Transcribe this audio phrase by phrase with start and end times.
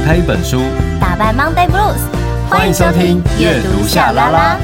[0.00, 0.62] 打开一本书，
[0.98, 2.00] 打败 Monday Blues。
[2.48, 4.58] 欢迎收听阅读夏拉拉。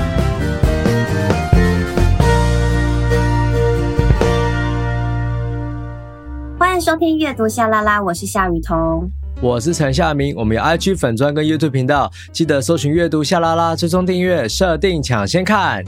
[6.59, 9.11] 欢迎收听阅读夏拉拉，我是夏雨桐。
[9.43, 15.85] 我是陈夏明，我们有 IG 粉专跟 YouTube 频道，记得搜寻阅读夏拉拉，追踪订阅，设定抢先看。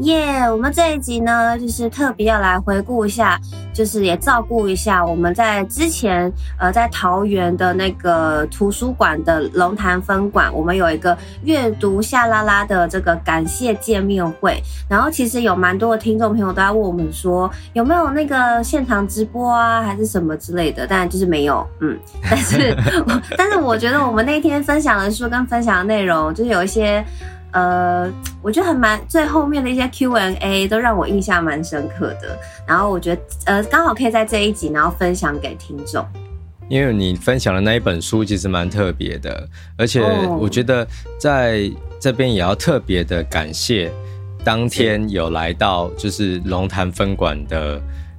[0.00, 3.38] 耶我们这一集呢，就是特别要来回顾一下，
[3.72, 14.62] 就是也照顾一下我们在之前呃在桃园的那个图书馆的龙潭分馆，我们有一个阅读夏拉拉的这个感谢见面会。
[14.88, 20.86] 然后其实有蛮多的听众朋友都在问我们说，有没有那个现场直播啊，还是什么之类的？
[20.86, 22.76] 但就是没有，嗯，但是。
[23.36, 27.04] 但是我觉得我们那天分享的书跟分享的内容，就是有一些，
[27.52, 28.10] 呃，
[28.42, 32.38] 我觉得很蛮最后面的一些 Q&A 都让我印象蛮深刻的。
[32.66, 36.06] 然后我觉得，呃，刚好可以在这一集，然后分享给听众。
[36.68, 40.00] 因为你分享的那一本书其实蛮特别的，而且
[40.38, 40.86] 我觉得
[41.18, 43.92] 在这边也要特别的感谢
[44.42, 47.78] 当天有来到就是龙潭分馆的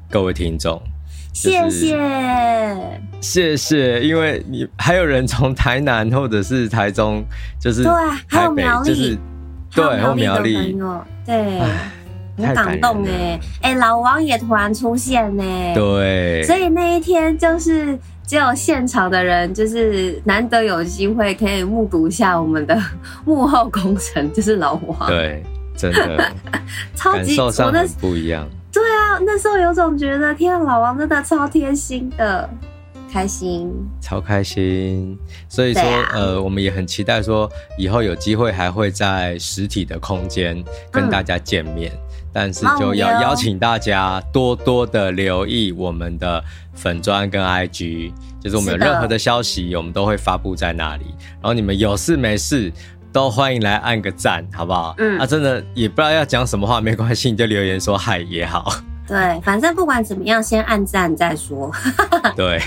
[0.09, 0.79] 各位听众。
[1.33, 1.97] 谢谢，
[3.19, 7.23] 谢谢，因为你还有人从台南或者是台中，
[7.59, 7.91] 就是对，
[8.27, 9.17] 还有苗栗，就是
[9.73, 10.77] 对，还有苗栗，
[11.25, 11.59] 对，
[12.37, 17.97] 很感动哎，哎，老王也突然出现呢，对，所以那一天就是
[18.27, 22.79] 只有现场的人，就是难得有机会可以目睹一下我们的
[23.25, 25.43] 幕后工程，就是老王，对，
[25.75, 26.31] 真的，
[26.95, 28.47] 超级，感受上很不一样。
[28.73, 32.49] 对啊，那时候有种觉得，天啊，老王真的超贴心的，
[33.11, 33.71] 开心，
[34.01, 35.15] 超开心。
[35.47, 41.91] 所以说，啊、呃，我们也很期待说，以后有机会还会在实体的空间跟大家见面。
[41.93, 41.99] 嗯、
[42.33, 46.43] 但是就要邀请大家多多的留意我们的
[46.73, 51.05] 粉砖跟 IG，就是我们有任何的消息，我们都会发布在那里。
[51.33, 52.73] 然后你们有事没事，
[53.13, 54.95] 都欢迎来按个赞，好不好？
[54.97, 58.73] 嗯，啊，真的也不知道要讲什么话，没关系，你就留言说嗨也好。
[59.07, 61.71] 对，反正不管怎么样，先按赞再说。
[62.35, 62.59] 对，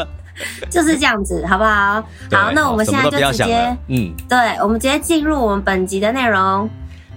[0.70, 2.02] 就是这样子，好不好？
[2.32, 6.68] 好，那我们现在就直接，嗯，对，我们直接进入我们本集的内容。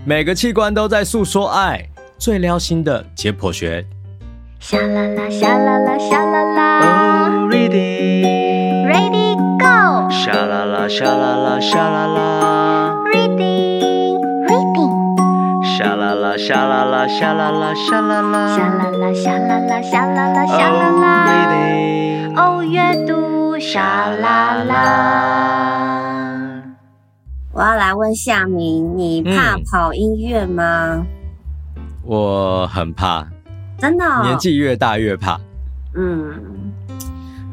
[0.04, 1.88] 每个器官都在诉说爱，
[2.18, 3.86] 最撩心的解剖学。
[4.60, 7.30] 沙啦啦，沙啦啦，沙啦啦。
[7.30, 9.19] Oh, ready, ready,
[10.26, 12.94] 夏啦啦，沙啦啦，沙啦啦。
[13.14, 14.20] Reading,
[14.50, 15.16] reading。
[15.78, 18.54] 沙啦啦，沙啦啦，沙啦啦，沙啦啦。
[18.54, 21.08] 沙啦啦，沙啦啦，沙啦啦，沙啦啦。
[22.36, 22.60] Oh, reading。
[22.60, 24.76] 哦，阅读沙啦啦。
[27.54, 31.06] 我要来问夏明，你怕跑音乐吗？
[31.78, 33.26] 嗯，我很怕。
[33.78, 35.40] 真的、哦，年纪越大越怕。
[35.96, 36.34] 嗯，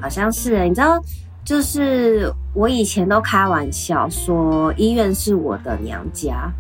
[0.03, 0.65] 好像是。
[0.69, 1.01] 你知道，
[1.45, 6.51] 就是我以前都开玩笑说，医院是我的娘家，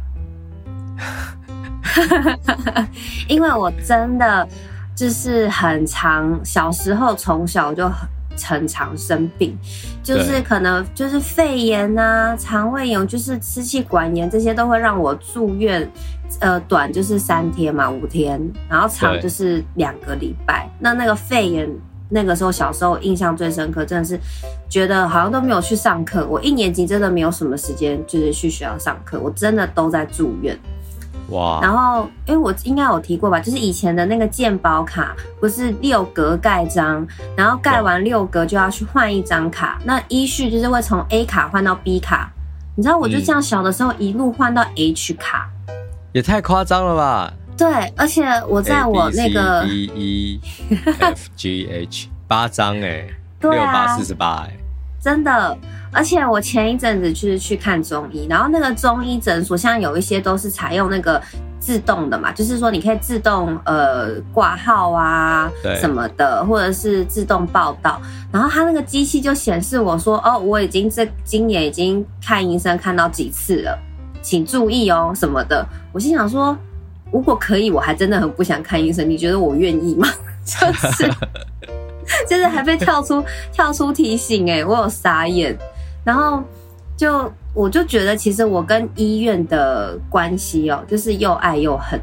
[3.27, 4.47] 因为我真的
[4.95, 8.07] 就是很常，小时候从小就很
[8.39, 9.59] 很常生病，
[10.03, 15.91] 就是可能就是肺炎啊、肠胃炎，就是支气管炎，这些都会让我住院。
[16.41, 20.69] 呃，短就是三天嘛，五天，然后长就是两个礼拜。
[20.79, 21.71] 那那个肺炎，
[22.09, 24.19] 那个时候小时候印象最深刻，真的是
[24.69, 26.27] 觉得好像都没有去上课。
[26.27, 30.59] 我一年级真的没有什么时间，就是去学校上课，我真的都在住院。
[31.31, 31.59] 哇！
[31.61, 37.05] 然后，因为我应该有提过吧，就是以前的那个健保卡不是六格盖章，
[37.37, 42.31] 然后盖完六格就要去换一张卡，那依序就是会从 A 卡换到 B 卡。
[42.77, 45.51] 你知道，我就这样小的时候一路换到 H 卡。
[45.51, 45.57] 嗯
[46.13, 47.31] 也太夸张了吧！
[47.57, 50.41] 对，而且我在我那个 B E
[51.01, 53.07] F G H 八张哎，
[53.41, 54.57] 六八四十八哎，
[55.01, 55.57] 真的。
[55.93, 61.23] 而且我前一阵子就是去看中医，然后那个中医诊所，像有一些都是采用那个
[61.59, 65.51] 自动的嘛，就是说你可以自动呃挂号啊
[65.81, 67.99] 什么的，或者是自动报到，
[68.31, 73.79] 然后他那个机器就显示我说哦，我已经这今年已经看医生看到几次了。
[74.21, 75.67] 请注意哦，什么的。
[75.93, 76.55] 我心想说，
[77.13, 79.09] 如果可以，我还真的很不想看医生。
[79.09, 80.09] 你觉得我愿意吗？
[80.45, 81.11] 就是，
[82.29, 85.57] 就是还被跳出跳出提醒，哎，我有傻眼。
[86.05, 86.43] 然后
[86.97, 92.01] 就我就觉得，其实我跟医院的关系哦，就是又爱又恨，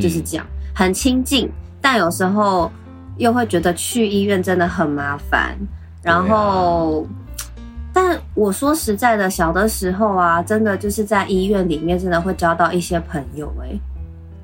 [0.00, 1.50] 就是这样，很亲近，
[1.80, 2.70] 但有时候
[3.16, 5.56] 又会觉得去医院真的很麻烦。
[6.02, 7.06] 然后。
[7.94, 13.80] 但我说实在的，小的时候啊，真的就是在医院里面，真的会交到一些朋友哎、欸。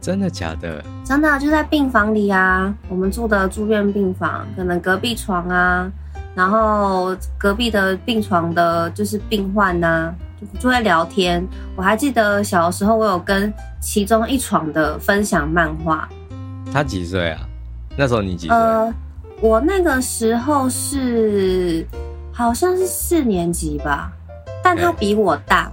[0.00, 0.82] 真的假的？
[1.04, 5.90] 真的就在病房里啊，我们住的住院病房，可能隔壁床啊，
[6.34, 11.46] 然后隔壁的病床的就是病患呐、啊，就就会聊天。
[11.76, 16.08] 我还记得小时候我有跟其中一床的分享漫画。
[16.72, 17.40] 他几岁啊？
[17.96, 18.56] 那时候你几岁？
[18.56, 18.94] 呃，
[19.40, 21.86] 我那个时候是
[22.32, 24.12] 好像是四年级吧，
[24.62, 25.64] 但他比我大。
[25.64, 25.72] 欸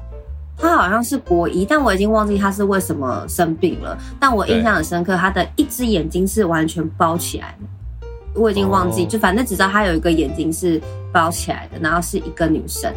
[0.57, 3.97] 他好像是国一，但我已经忘记他是为什么生病了。
[4.19, 8.39] 但我印象很深刻，他的一只眼睛是完全包起来的。
[8.39, 10.81] 我已经忘记，就反正只知道他有一个眼睛是
[11.11, 12.93] 包起来的，然后是一个女生。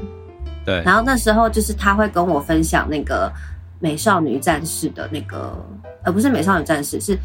[0.65, 0.83] 对。
[0.85, 3.33] 然后那时候就是他会跟我分享那个
[3.81, 5.57] 美少女战士的那个，
[6.03, 7.19] 呃，不是美少女战士，是。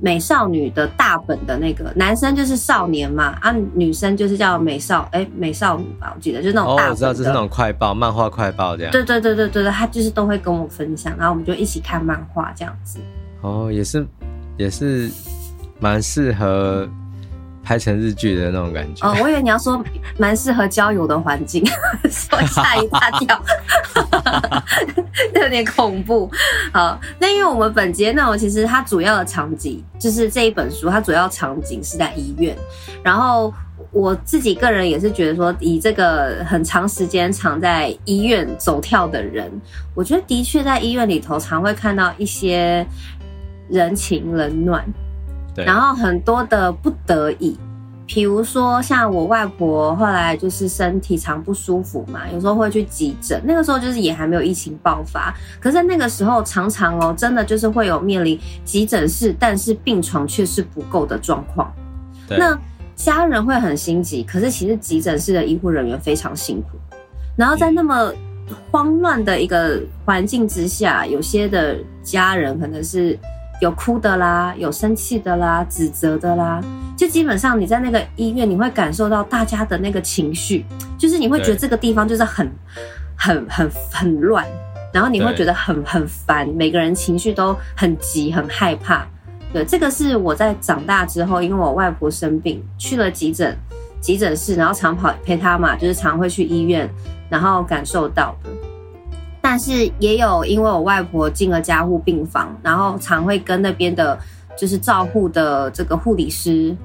[0.00, 6.88] 美少女的大本的那个男生就是少年嘛，啊，女生就是叫美少，哎、欸，美少女吧，我记得就是那种大本的。
[6.88, 8.90] 哦，我知道，就是那种快报，漫画快报这样。
[8.92, 12.98] 对对对对对对，他就是都会跟我分享，然后我们就一起看漫画这样子。
[13.42, 14.06] 哦，也是，
[14.56, 15.10] 也是
[15.78, 16.88] 蛮适合。
[17.62, 19.82] 拍成日剧的那种感觉哦，我以为你要说
[20.18, 21.64] 蛮适合交友的环境，
[22.10, 23.40] 说吓一大跳，
[25.40, 26.30] 有点恐怖。
[26.72, 32.56] 好，那因为我们本节内容其实它主要的场景就是这一本书，它主要场景是在医院。
[33.02, 33.52] 然后
[33.92, 39.50] 我自己个人也是觉得说，以这个很长时间常在医院走跳的人，
[39.94, 42.86] 我觉得的确在医院里头常会看到一些
[43.68, 44.84] 人情冷暖。
[45.56, 47.58] 然后很多的不得已，
[48.06, 53.40] 比如说像我外婆后来就是身体常不舒服嘛，有时候会去急诊。
[53.44, 61.72] 那个时候就是也还没有疫情爆发，可是那个时候常常哦，真的就是会有面临急诊室，但是病床却是不够的状况。
[62.28, 62.58] 那
[62.96, 66.78] 家人会很心急，可是其实急诊室的医护人员非常辛苦。
[67.36, 68.12] 然后在那么
[68.70, 73.18] 慌乱的一个环境之下，有些的家人可能是。
[73.60, 76.60] 有哭的啦，有生气的啦，指责的啦，
[76.96, 80.64] 就基本上你在那个医院，你会感受到大家的那个情绪，
[80.98, 82.50] 就是你会觉得这个地方就是很、
[83.14, 84.46] 很、很、很乱，
[84.92, 89.06] 然后你会觉得很、很烦，每个人情绪都很急，很害怕。
[89.52, 93.54] 对，这个是我在长大之后，因为我外婆生病去了急诊、
[94.00, 96.88] 急诊室，然后常跑陪她嘛，就是常会去医院，
[97.28, 98.50] 然后感受到的。
[99.40, 104.18] 但是也有，因为我外婆进了加护病房，然后常会跟那边的，
[104.56, 106.76] 就是照护的这个护理师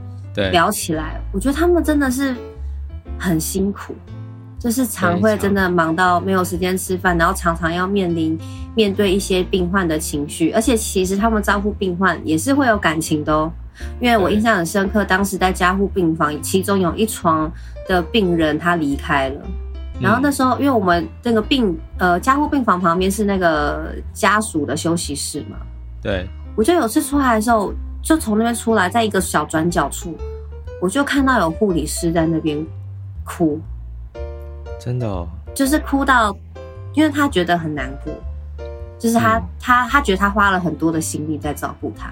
[0.52, 1.19] 聊起来。
[1.34, 2.36] 我觉得他们真的是
[3.19, 3.94] 很辛苦，
[4.57, 8.40] 就是常会真的忙到没有时间吃饭，然后常常要面临
[8.75, 13.52] 面对一些病患的情绪，而且其实他们照护病患也是会有感情的哦。
[14.00, 17.52] 因为我印象很深刻，当时在加护病房，其中有一床
[17.90, 19.42] 的病人他离开了。
[20.01, 25.56] 然后那时候，因为我们那个病呃加护病房旁边是那个家属的休息室嘛，
[26.01, 30.18] 对，我就有次出来的时候，就从那边出来，在一个小转角处，
[30.81, 32.65] 我就看到有护理师在那边
[33.24, 33.62] 哭，
[34.77, 36.36] 真的哦，就是哭到，
[36.94, 38.13] 因为他觉得很难过，
[39.00, 42.09] 就是他、嗯、他他觉得他花了很多的心力在照顾他，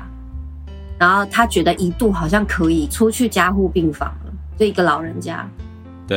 [0.98, 5.46] 然后他觉得一度好像可以出去加护病房了，就一个老人家。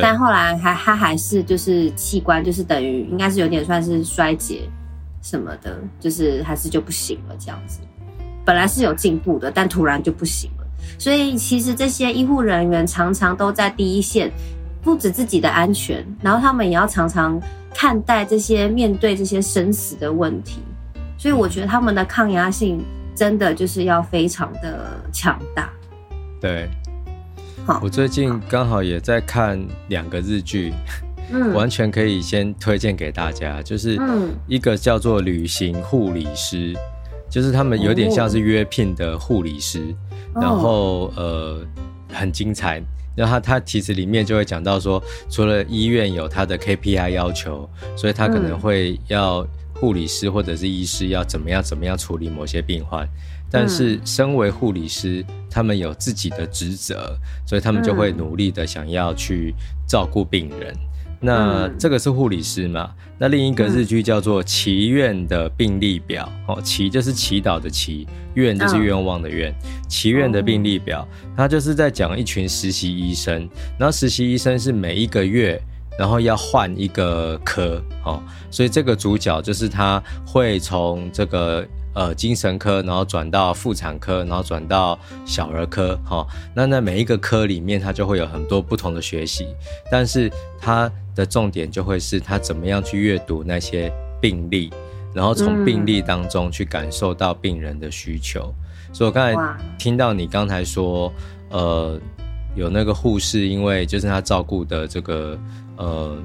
[0.01, 4.61] 但后来还他还是就是器官就是等于应该是有点算是衰竭
[5.21, 7.79] 什么的，就是还是就不行了这样子。
[8.45, 10.65] 本来是有进步的，但突然就不行了。
[10.97, 14.31] 所以其实这些医护人员常常都在第一线，
[14.81, 17.39] 不止自己的安全，然后他们也要常常
[17.73, 20.61] 看待这些面对这些生死的问题。
[21.17, 22.83] 所以我觉得他们的抗压性
[23.13, 25.69] 真的就是要非常的强大。
[26.39, 26.69] 对。
[27.81, 30.73] 我最近刚好也在看两个日剧，
[31.31, 33.99] 嗯，完全可以先推荐给大家，就是
[34.47, 36.73] 一个叫做《旅行护理师》，
[37.29, 39.93] 就是他们有点像是约聘的护理师，
[40.33, 41.59] 然后呃
[42.13, 42.81] 很精彩，
[43.15, 53.07] 然后他他其实里面就会讲到说，除了医院有他的 KPI 要求，所以他可能会要护理师或者是医师要怎么样怎么样处理某些病患。
[53.49, 59.55] 但是，身为护理师，他们有自己的职责，所以他们就会努力的想要去
[59.87, 60.73] 照顾病人。
[61.19, 62.91] 那这个是护理师嘛？
[63.17, 69.51] 那另一个日剧叫做《祈愿的病历表》哦，祈就是祈祷的祈，愿就是愿望的愿。
[69.87, 73.49] 祈愿的病历表，它就是在讲一群实习医生，
[73.79, 75.59] 然后实习医生是每一个月，
[75.97, 81.65] 然后要换一个科哦，所以这个主角就是他会从这个。
[81.97, 89.47] 呃，精神科，然后转到妇产科，然后转到小儿科，哈、哦，那那每一个科里面，它就会有很多不同的学习，
[89.89, 94.71] 但是它的重点就会是他怎么样去阅读那些病例，
[95.11, 98.53] 然后从病例当中去感受到病人的需求。
[98.89, 101.11] 嗯、所以我刚才听到你刚才说，
[101.49, 101.99] 呃，
[102.55, 105.35] 有那个护士，因为就是他照顾的这个
[105.77, 106.15] 呃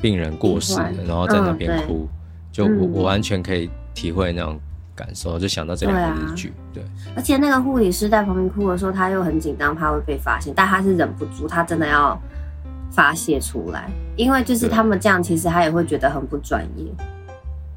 [0.00, 2.18] 病人过世，然后在那边哭，嗯、
[2.52, 4.56] 就我、嗯、我完全可以体会那种
[5.00, 7.12] 感受，就想到这两部日剧，对，啊、对。
[7.16, 12.20] 而且那个护理师在旁边哭的时候，他又很紧张，怕会被发现，但他是忍不住，他真的要
[12.92, 16.84] 发泄出来，因为就是他们这样，其实他也会觉得很不专业，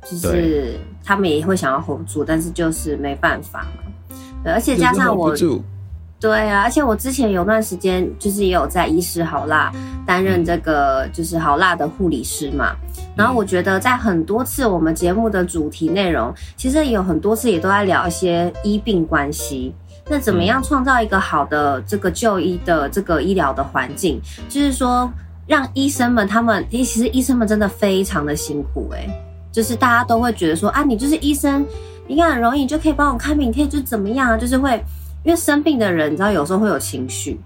[0.04, 5.34] 就是他们也会想要 hold 住，但是就是没办法嘛，对，而且加上我。
[6.24, 9.70] 对啊，而且我之前有段时间就是也有在医师好辣
[10.06, 12.74] 担任这个就是好辣的护理师嘛，
[13.14, 19.76] 然后我觉得在很多次我们节目的主题内容，其实也有很多次也都在聊一些医病关系，
[20.08, 25.12] 那怎么样创造一个好的这个就医的这个医疗的环境，就是说
[25.46, 29.10] 让医生们他们，其实医生们真的非常的辛苦诶，
[29.52, 31.66] 就是大家都会觉得说啊，你就是医生，
[32.08, 34.82] 应该很容易你就可以帮我看病，可以就怎么样啊，就是会。
[35.24, 37.40] 因为生病的人，你知道有时候会有情绪，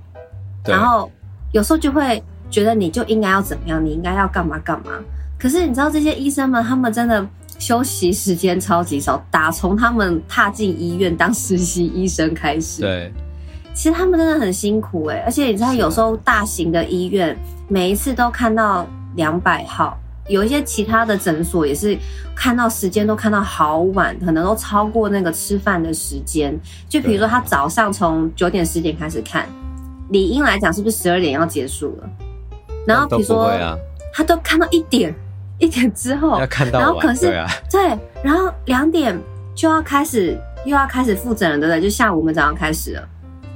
[0.65, 1.11] 然后
[1.51, 4.91] 有时候就会觉得你就应该要怎么样，你应该要干嘛干嘛。
[5.37, 7.25] 可是你知道这些医生们，他们真的
[7.59, 12.81] 休息时间超级少，打从他们踏进医院当实习医生开始。
[12.81, 13.13] 对，
[13.75, 19.95] 其实他们真的很辛苦诶，而且你知道有时候大型的医院每一次都看到两百号。
[20.27, 21.97] 有一些其他的诊所也是
[22.35, 26.57] 看到时间都看到好晚，可能都超过那个吃饭的时间。
[26.89, 29.47] 就比如说他早上从九点十点开始看，
[30.09, 32.09] 理应来讲是不是十二点要结束了？
[32.85, 33.51] 然后比如说
[34.13, 35.13] 他都看到一点，
[35.59, 36.39] 一点之后，
[36.71, 39.17] 然后可是对，然后两点
[39.55, 41.81] 就要开始又要开始复诊了，对不对？
[41.81, 43.07] 就下午我们早上开始了，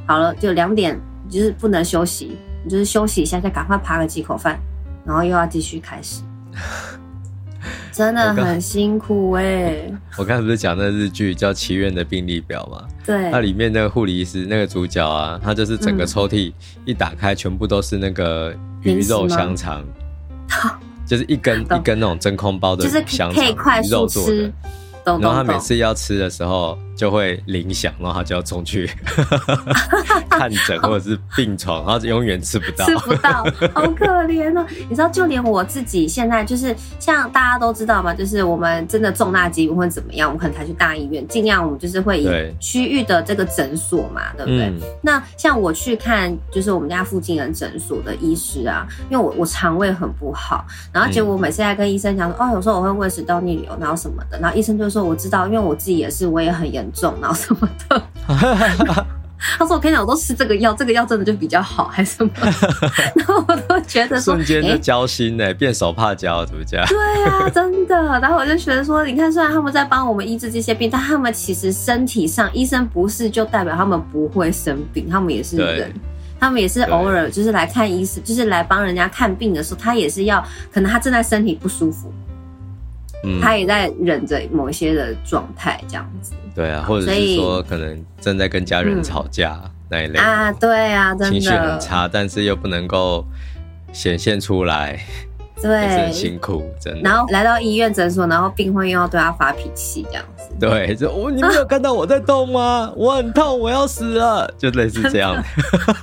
[0.05, 0.99] 好了，就两点
[1.29, 4.59] 就是不能休息，你就是休息一下，再赶快扒个几口饭，
[5.05, 6.21] 然后又要继续开始。
[7.91, 9.93] 真的很辛苦哎、欸！
[10.17, 12.87] 我刚才不是讲那日剧叫《祈愿的病历表》吗？
[13.05, 16.53] 对，它里面那个护理师那个主角啊，他就是整个抽屉
[16.85, 19.83] 一打开，全部都是那个鱼肉香肠，
[21.05, 24.51] 就是一根一根那种真空包的香肠，就是可以快速吃。
[25.03, 28.87] 然后他每次要吃的时候就会铃响，然后他就要冲去
[30.29, 33.43] 看诊或者是病床，然后永远吃不到，吃不到，
[33.73, 34.63] 好可怜哦！
[34.87, 42.29] 你知道，就连我自己现在就是像大家都知道嘛，就是我们真的重大疾病或怎么样，我们可能才去大医院，尽量我们就是会以
[42.59, 44.67] 区域的这个诊所嘛，对，对不对？
[44.67, 58.01] 嗯、那像我去看就是我们家附近的诊所的医师啊，因为我我肠胃很不好，然后结果我每次在跟医生讲说，哦，有时候我会胃食道逆流，然后什么的，然后医生就说我知道，因为我自己也是，我也很严重，然后什么的。
[59.57, 62.31] 他说：“我跟你讲，我都吃这个药，这个药真的就比较好，还是什么？”
[63.15, 66.85] 然后我都觉得说，瞬间就交心呢，欸、变手帕交，怎么讲？
[66.85, 67.95] 对啊，真的。
[68.19, 75.91] 然后我就觉得说，你看，虽然他们在帮我们医治这些病，但他们其实身体上，医生不是就代表他们不会生病，他们也是人，
[76.39, 80.39] 他们也是偶尔就是来看医生，就是来帮人家看病的时候，他也是要，
[80.71, 82.13] 可能他正在身体不舒服。
[83.23, 86.33] 嗯、他也在忍着某一些的状态，这样子。
[86.53, 91.29] 对啊，或者是说可能正在跟家人吵架、嗯、那一类啊，对啊，真的。
[91.31, 93.25] 情绪很差，但是又不能够
[93.93, 94.99] 显现出来，
[95.61, 97.01] 对，很辛苦，真的。
[97.01, 100.49] 然后来到医院诊所，然后病患又要对他发脾气，这样子。
[100.59, 102.61] 对，就我、哦、你没有看到我在动吗？
[102.61, 105.35] 啊、 我很痛，我要死了，就类似这样。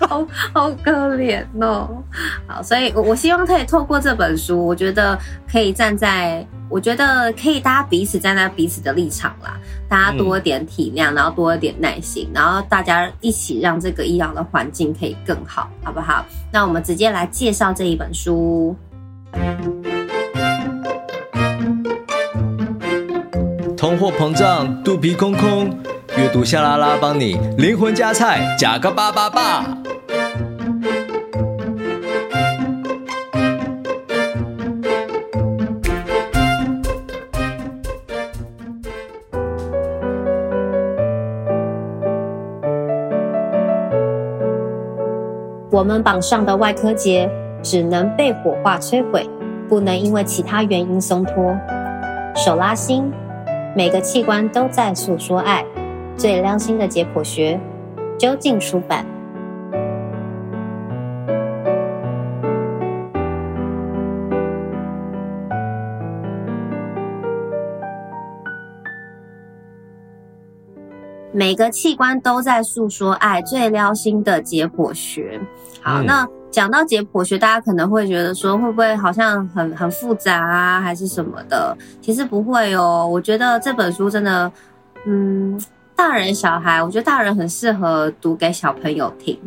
[0.01, 2.03] 好好可怜哦。
[2.47, 5.19] 好，所以我我希望可以透过这本书，我觉得
[5.51, 6.47] 可以站在。
[6.71, 16.27] 我觉得可以，大家彼此站在彼此的立场啦，大家多一点体谅，然后多一点耐心，然后大家一起让这个医疗的环境可以更好，好不好？
[16.53, 18.77] 那我们直接来介绍这一本书。
[23.79, 25.71] 通货膨胀，肚皮空空，
[26.17, 29.65] 阅读夏拉拉帮你灵魂加菜，加个八八八。
[45.71, 47.31] 我们榜上的外科结
[47.63, 49.25] 只能被火化摧毁，
[49.69, 51.57] 不能因为其他原因松脱。
[52.35, 53.13] 手拉心，
[53.79, 55.65] 每个器官都在诉说爱，
[56.17, 57.61] 最良心的解剖学，
[58.19, 59.07] 究竟出版。
[71.31, 75.41] 每个器官都在诉说爱，最撩心的解剖学。
[75.81, 81.77] 好，嗯、那讲到解剖学，大家可能会觉得说，会不会好像很很复杂啊，还是什么的？
[82.01, 83.07] 其实不会哦。
[83.07, 84.51] 我觉得这本书真的，
[85.07, 85.61] 嗯，
[85.95, 89.39] 大人小孩，我觉得大人很适合读给小朋友听。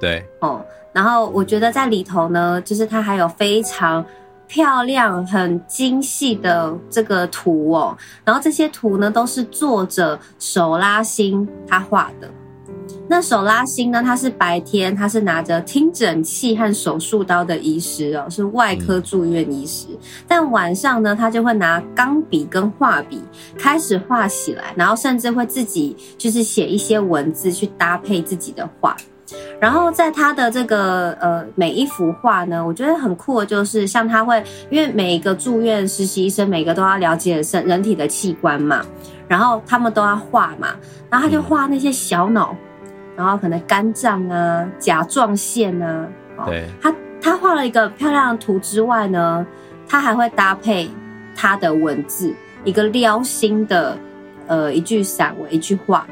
[0.00, 4.04] 对，哦，然后我觉得在里头呢，就是它还有非常
[4.48, 12.28] 漂亮、很精细的这个图哦，然后这些图呢都是作者手拉心他画的。
[13.08, 14.02] 那手拉星呢？
[14.02, 19.88] 他是白天，他是拿着听诊器和手术刀的医师哦，是外科住院医师。
[19.90, 23.22] 嗯、但晚上呢，他就会拿钢笔跟画笔
[23.58, 28.96] 开始画起来，然后甚至会自己就是写一些文字去搭配自己的画。
[29.60, 38.84] 然后在他的这个呃每一幅画呢，我觉得很酷的就是，像他会因为每一个住院实习医生，每个都要了解身人体的器官嘛，
[39.28, 40.68] 然后他们都要画嘛，
[41.10, 42.56] 然后他就画那些小脑。
[43.14, 46.08] 嗯然后可能肝脏啊、甲状腺啊，
[46.46, 49.46] 对，他他画了一个漂亮的图之外呢，
[49.86, 50.90] 他还会搭配
[51.36, 53.98] 他的文字，一个撩心的
[54.46, 56.06] 呃一句散文、一句话，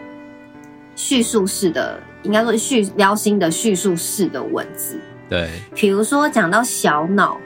[0.94, 5.00] 叙述式的，应该说叙撩心的叙述式的文字。
[5.26, 7.38] 对，比如说讲到小脑，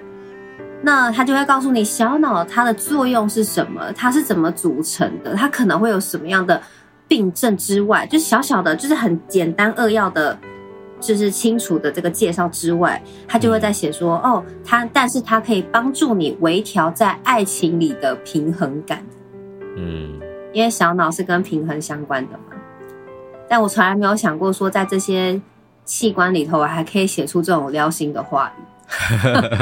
[0.83, 6.61] 那他就会告诉你小脑它的作用是什么，它是怎么组成的，它可能会有什么样的。
[7.07, 10.37] 病症之外，就小小的，就是很简单扼要的，
[10.99, 19.05] 就是清楚的这个介绍之外，他就会在写说，嗯、哦，他，但是他可以帮助你微调在爱情里的平衡感，
[19.77, 20.19] 嗯，
[20.53, 22.57] 因为小脑是跟平衡相关的嘛。
[23.49, 25.39] 但我从来没有想过说，在这些
[25.85, 28.63] 器官里头，我还可以写出这种撩心的话语。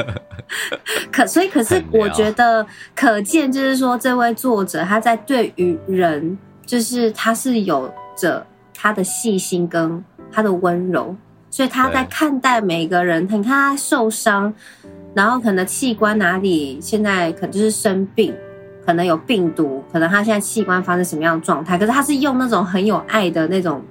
[1.11, 6.39] 可所以，可是我觉得可见，就是说，这位作者他在对于人。
[6.73, 10.02] 就是他是有着他的细心跟
[10.33, 11.14] 他的温柔，
[11.50, 13.25] 所以他在看待每个人。
[13.25, 14.50] 你看他受伤，
[15.12, 18.35] 然后可能器官哪里现在可能就是生病，
[18.87, 23.83] 可能有病毒，可能他现在器官发生什么样的状态，可是他是用那种很有爱的那种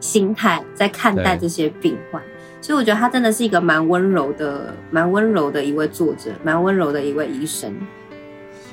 [0.00, 2.22] 心态在看待这些病患。
[2.62, 7.70] 所以我觉得他真的是一个蛮温柔的、蛮温柔的一位作者，蛮温柔的一位医生。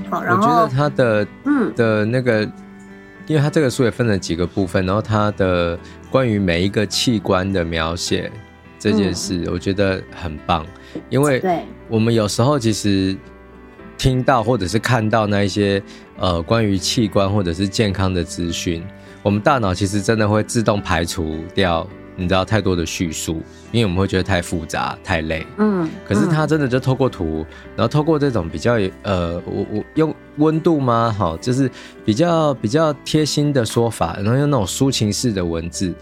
[0.09, 2.49] 好，然后我觉得他的嗯的那个。
[3.25, 5.77] 因为它这个书也分了几个部分，然后它的
[6.11, 8.31] 关于每一个器官的描写
[8.77, 10.65] 这件事，我觉得很棒。
[11.09, 11.41] 因为
[11.87, 13.15] 我们有时候其实
[13.97, 15.81] 听到或者是看到那一些
[16.17, 18.83] 呃关于器官或者是健康的资讯，
[19.21, 21.87] 我们大脑其实真的会自动排除掉。
[22.15, 25.45] 你知道太多的叙述，因为我们会觉得太复杂、太累。
[25.57, 27.45] 嗯，可是他真的就透过图，
[27.75, 31.13] 然后透过这种比较呃，我我用温度吗？
[31.17, 31.69] 好，就是
[32.05, 35.93] 比较比较贴心的说法，然后用那种抒情式的文字，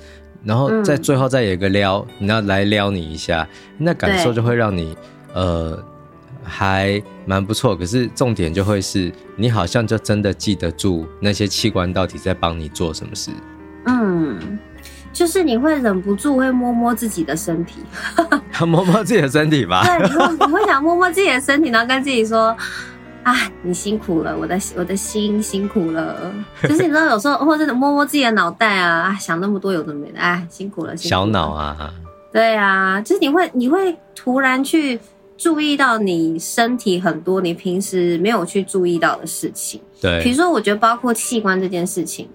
[0.44, 3.48] 然后在最后再有一个撩，你要来撩你一下，
[3.78, 4.96] 那感受就会让你
[5.34, 5.82] 呃
[6.44, 7.74] 还蛮不错。
[7.76, 13.32] 可是重点就会是你好像就真的记得住那些器官到底在帮你做什么事。
[13.86, 14.60] 嗯。
[15.14, 17.82] 就是你会忍不住会摸摸自己的身体，
[18.66, 19.84] 摸摸自己的身体吧。
[19.84, 22.56] 对，你会你会想摸摸自己的身体，然后跟自己说
[23.24, 26.34] ：“啊，你辛苦了，我的我的心辛苦了。
[26.64, 31.24] ”就是你知道，有时候或者摸摸自己的脑袋啊，想那么多有的没的，哎，辛苦了，辛苦了。
[31.24, 31.94] 小脑啊，
[32.32, 34.98] 对啊，就是你会你会突然去
[35.38, 39.82] 注意到你身体很多你平时没有去注意到的事情。
[40.00, 42.30] 对，比如说，我觉得包括器官这件事情，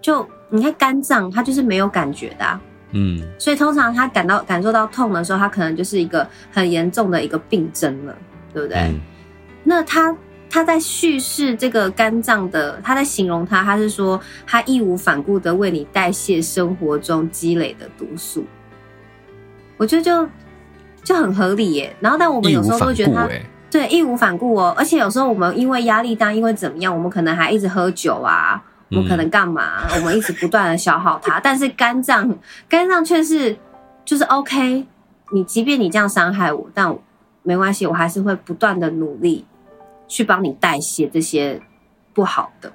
[0.00, 0.24] 就。
[0.54, 2.60] 你看肝脏，它就是没有感觉的，啊，
[2.90, 8.14] 嗯，所以通常他感到感受到痛的时候，他可能就是一个很严重的一个病症了，
[8.52, 8.76] 对不对？
[8.78, 9.00] 嗯，
[9.64, 10.14] 那他
[10.50, 18.44] 他在叙事这个肝脏的，他在形容他，他是说他义无反顾的为你代谢生活中积累的毒素，
[19.78, 20.28] 我觉得就
[21.02, 21.96] 就很合理耶。
[21.98, 23.26] 然后，但我们有时候都觉得他
[23.70, 28.62] 对义无反顾哦，而且有时候我们因为压力大，因为怎么样，我们可能还一直喝酒啊。
[28.92, 29.82] 我们可能干嘛？
[29.96, 33.56] 我们一直不断的消耗它， 但是肝脏，肝脏却是
[34.04, 34.86] 就是 OK。
[35.34, 37.02] 你即便你这样伤害我，但我
[37.42, 39.46] 没关系，我还是会不断的努力
[40.06, 41.58] 去帮你代谢这些
[42.12, 42.70] 不好的。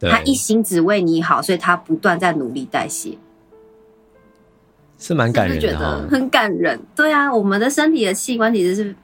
[0.00, 3.16] 他一心只为你好，所以他不断在努力代谢，
[4.98, 6.80] 是蛮感人的，觉得很感人。
[6.96, 8.94] 对啊，我们的身体的器官其实是，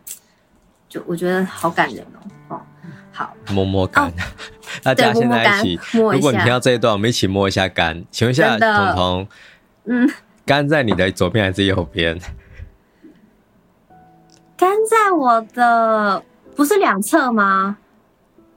[0.88, 2.56] 就我觉得好感人哦。
[2.56, 2.62] 哦，
[3.16, 4.12] 好，摸摸肝。
[4.84, 8.04] 大家现在一起如果你听到这一段，我们一起摸一下肝。
[8.10, 9.26] 请问一下，彤彤，
[9.86, 10.10] 嗯，
[10.44, 12.20] 肝在你的左边还是右边？
[14.54, 16.22] 肝在我的，
[16.54, 17.78] 不是两侧吗？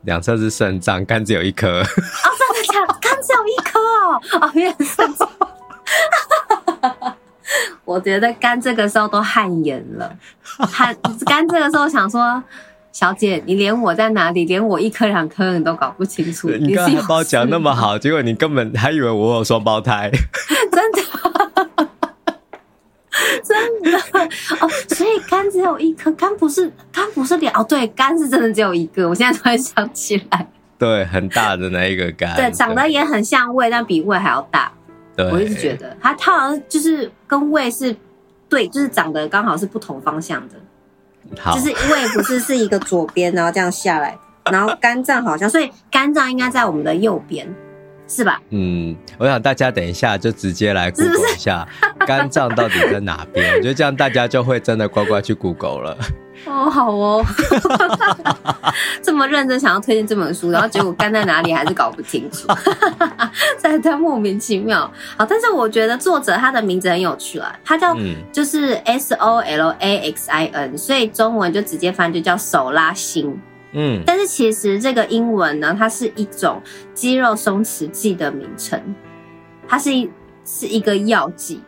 [0.02, 1.80] 两侧是肾脏，肝只有一颗。
[1.80, 2.94] 哦，真的假的？
[3.00, 4.22] 肝只有一颗哦？
[4.42, 5.30] 哦，原来是肾脏。
[7.86, 10.94] 我觉得肝这个时候都汗颜了，汗
[11.26, 12.44] 肝这个时候想说。
[12.92, 16.50] 小姐，你连我在哪里，连我一颗两颗你都搞不清楚。
[16.50, 20.10] 你刚才把我讲那么好，结果你根本还以为我有双胞胎。
[20.72, 21.02] 真的？
[23.44, 23.98] 真的
[24.62, 30.48] 哦，所以肝只有一颗，肝不是肝不是两哦，对，肝是真的只有一个，我现在突然想起来，
[30.78, 34.72] 对，很大的那一个肝，对，长得也很像胃，但比胃还要大。
[35.16, 37.96] 对，我一直觉得它它好像就是跟胃是
[38.48, 40.56] 对，就是长得刚好是不同方向的，
[41.38, 44.18] 好，就是胃不是是一个左边，然后这样下来，
[44.52, 47.48] 然后肝脏好像，所以肝脏应该在我们的右边。
[48.12, 48.42] 是吧？
[48.50, 51.68] 嗯，我想大家等一下就直接来 Google 一下
[52.08, 55.98] 肝脏到底在哪边，我觉得这样大家就会真的乖乖去 Google 了。
[56.46, 57.26] 哦，好哦，
[59.04, 62.48] 这么认真想要推荐这本书，然后结果干在哪里还是搞不清楚，
[63.58, 64.92] 在在莫名其妙。
[65.18, 67.96] 好，但是我觉得作者他的名字很有趣啦，他叫
[68.32, 73.40] 就是 S O L A X I N，所以中文就直接翻就叫手拉心。
[73.72, 76.60] 嗯，但是其实这个英文呢，它是一种
[76.96, 78.82] 肌肉松弛剂的名称，
[79.68, 80.10] 它是一
[80.44, 81.62] 是一个药剂，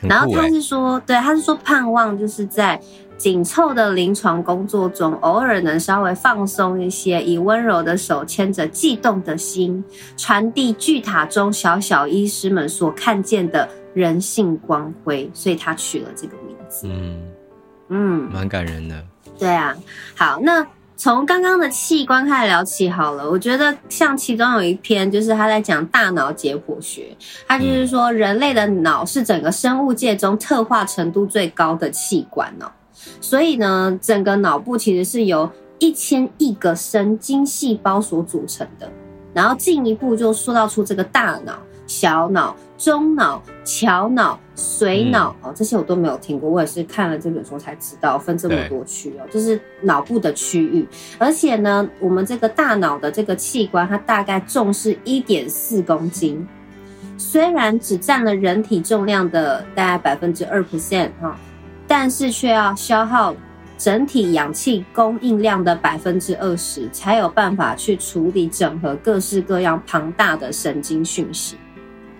[0.00, 2.80] 欸、然后他是说，对，他是说盼望就是在
[3.18, 9.84] 紧凑的临床工作中，偶尔能稍微放松一些，以温柔的手牵着悸动的心，
[10.16, 16.86] 传递巨塔中小小医师们所看见的人性光辉，所以他取了这个名字。
[16.86, 17.22] 嗯
[17.88, 19.04] 嗯，蛮感人的。
[19.38, 19.76] 对啊，
[20.16, 20.66] 好，那。
[21.00, 32.66] 从刚刚的器官开始聊起好了，我觉得像其中有一篇就是他在讲大脑解剖学，他就是说人类的脑是整个生物界中特化程度最高的器官哦，
[33.20, 38.90] 所以呢，整个脑部其实是由一千亿个神经细胞所组成的，
[39.32, 41.58] 然后进一步就说到出这个大脑。
[41.86, 50.86] 小脑、中脑、桥脑、髓脑哦，这些我都没有听过，我也是看了这本书才知道分这么多区哦，就是脑部的区域。
[51.16, 56.46] 而且呢，我们这个大脑的这个器官，它大概重是一点四公斤，
[57.16, 61.40] 虽然只占了人体重量的大概百分之二 percent 哈，
[61.88, 63.34] 但是却要消耗
[63.76, 71.56] 整体氧气供应量的百分之二十，才有办法去处理整合各式各样庞大的神经讯息。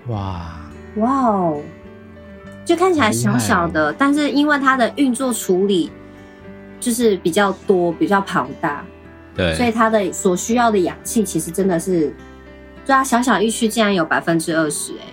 [0.09, 0.55] 哇。
[0.97, 1.61] 哇哦，
[2.65, 5.93] 就看起来小小的，但是因为它的运作处理
[6.81, 8.85] 就是比较多、比较庞大，
[9.37, 12.13] 对，所以它的所需要的氧气其实真的是，
[12.85, 15.05] 对啊，小小一区竟然有百分之二十，哎，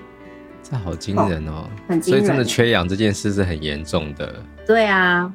[0.76, 4.36] 这好惊人哦，很惊人，所以真的缺氧这件事是很严重的。
[4.68, 5.32] 对啊，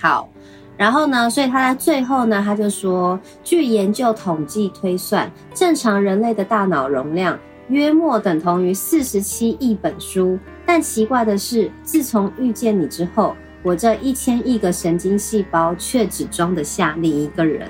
[0.00, 0.28] 好，
[0.76, 7.36] 然后呢，所以他在最后呢，他就说，据研究统计推算，正常人类的大脑容量。
[7.70, 17.68] 约莫等同于四十七亿本书，但奇怪的是，自从遇见你之后，我这一千亿个神经细胞却只装得下另一个人。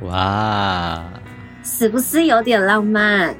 [0.00, 1.04] 哇，
[1.62, 3.36] 是不是有点浪漫？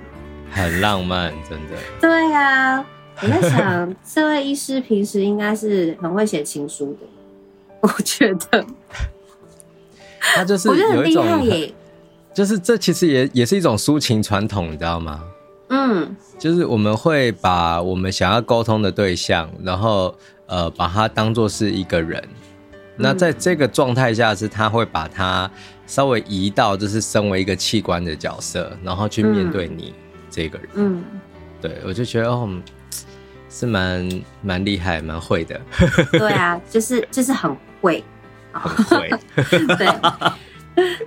[0.52, 1.76] 很浪漫，真的。
[2.00, 2.86] 对呀、啊，
[3.22, 7.06] 我在想，这位医师平时应该是很会写情书的，
[7.80, 8.64] 我觉得。
[10.20, 11.24] 他就是有一种。
[12.34, 15.22] 就是这其实也也是一种抒情传统，你知道吗？
[15.68, 20.14] 嗯，就是我们会把我们想要沟通的对象，然后
[20.46, 22.18] 呃把它当做是一个人。
[22.72, 25.50] 嗯、那在这个状态下，是他会把它
[25.86, 29.92] 稍微移到就是身为一个器官的角色，然后去面对你
[30.32, 30.68] 这个人。
[30.74, 31.04] 嗯，
[31.60, 32.48] 对，我就觉得哦，
[33.50, 34.08] 是蛮
[34.40, 35.60] 蛮厉害，蛮会的。
[36.18, 38.02] 对啊，就是就是很会，
[38.50, 39.10] 很会。
[39.76, 39.86] 对。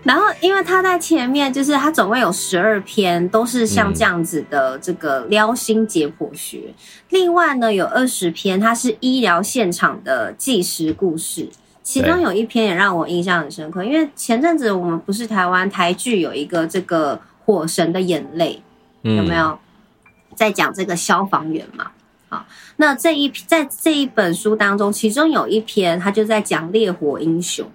[0.03, 6.65] 然后，因为他在前面，就是他总共有十二篇，都是像这样子的这个撩心解剖学。
[6.67, 6.73] 嗯、
[7.09, 11.49] 另外呢，有二十篇，它是医疗现场的纪实故事。
[11.81, 18.61] 其中有一篇也让我印象很深刻，因为前阵子我们不是台湾台剧有一个这个《火神的眼泪》，
[19.13, 19.57] 有没有
[20.35, 21.91] 在讲这个消防员嘛？
[22.27, 22.45] 好，
[22.77, 27.69] 那这一在这一本书当中，其中有一篇，他就在讲烈火英雄。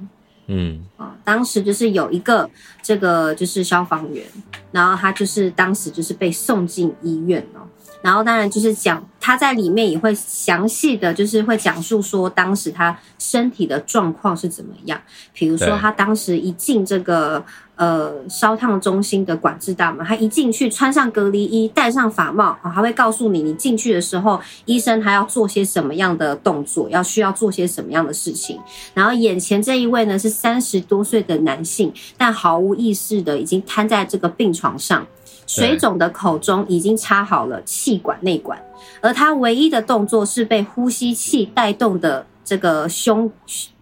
[0.48, 2.50] 嗯，啊，当时就是有一个
[2.82, 4.26] 这个就是消防员，
[4.72, 7.60] 然后他就是当时就是被送进医院了，
[8.02, 15.00] 然后当然就是讲他在里面也会详细的就是会讲述说当时他身体的状况是怎么样，
[15.32, 17.44] 比如说他当时一进这个。
[17.76, 28.60] 呃，烧烫中心的管制大门，他一进去，穿上隔离衣，戴上法帽，啊，还会告诉你，你进去的时候，医生还要做些什么样的动作，要需要做些什么样的事情。
[28.92, 35.06] 然后眼前这一位呢，是三十多岁的男性，但毫无意识的已经瘫在这个病床上，
[35.50, 38.56] 水肿的口中已经插好了气管内管，
[39.00, 43.28] 而他唯一的动作是被呼吸器带动的这个胸，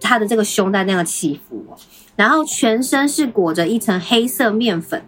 [0.00, 1.62] 他的这个胸在那样起伏。
[2.16, 5.04] 然后全身是裹着一层黑色面粉，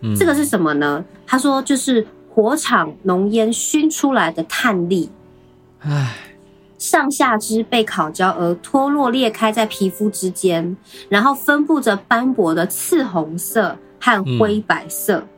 [0.00, 1.04] 嗯，这个是什么呢？
[1.24, 5.08] 他说就是火场浓烟熏出来的炭粒。
[5.78, 6.14] 唉，
[6.78, 10.76] 上下肢被烤焦而脱落裂开在皮肤之间，
[11.08, 15.20] 然后分布着斑驳的赤红色和灰白色。
[15.20, 15.28] 嗯、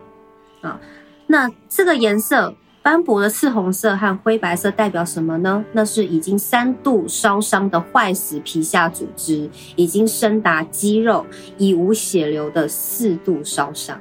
[0.65, 0.81] 啊，
[1.27, 5.65] 那这个颜色斑驳的赤红色和灰白色代表什么呢？
[5.73, 11.25] 那是已经三度烧伤的坏死皮下组织，已经深达肌肉，
[11.59, 14.01] 已无血流的四度烧伤。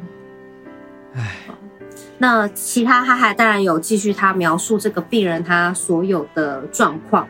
[1.13, 1.37] 唉。
[2.19, 7.27] 那其他他还当然有继续他描述这个病人他所有的状况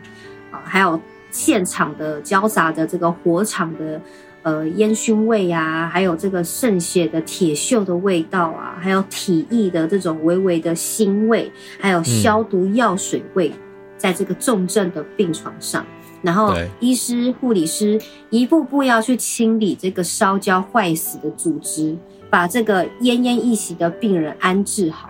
[0.51, 0.99] 啊，还有
[1.33, 4.01] 现场的交杂的这个火场的
[4.43, 13.51] 呃烟熏味啊，还有这个渗血的铁锈的味道啊，还有体液的这种微微的腥味，还有消毒药水味，
[13.97, 15.85] 在这个重症的病床上，
[16.21, 21.97] 然后医师护理师一步步要去清理这个烧焦坏死的组织。
[22.29, 25.07] 把这个奄奄一息的病人安置好，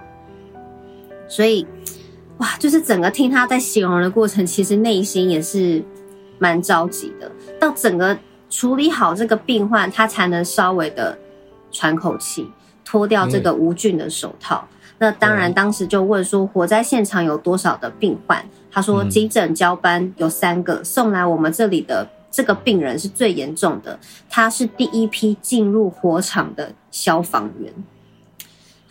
[1.25, 1.65] 所以，
[2.39, 5.81] 哇，就是整个听他在形容的过程，其实内心也是
[6.43, 7.32] 蛮着急的。
[7.58, 8.17] 到整个
[8.49, 11.17] 处理好这个病患，他才能稍微的
[11.71, 12.51] 喘口气，
[12.84, 14.67] 脱掉这个无菌的手套。
[14.69, 18.43] 嗯、那当然，当时就问说，火灾现场有多少的病患？
[18.69, 22.06] 他说，急诊交班有三个，送来我们这里的。
[22.36, 27.71] 这个病人是最严重的，他是第一批进入火场的消防员。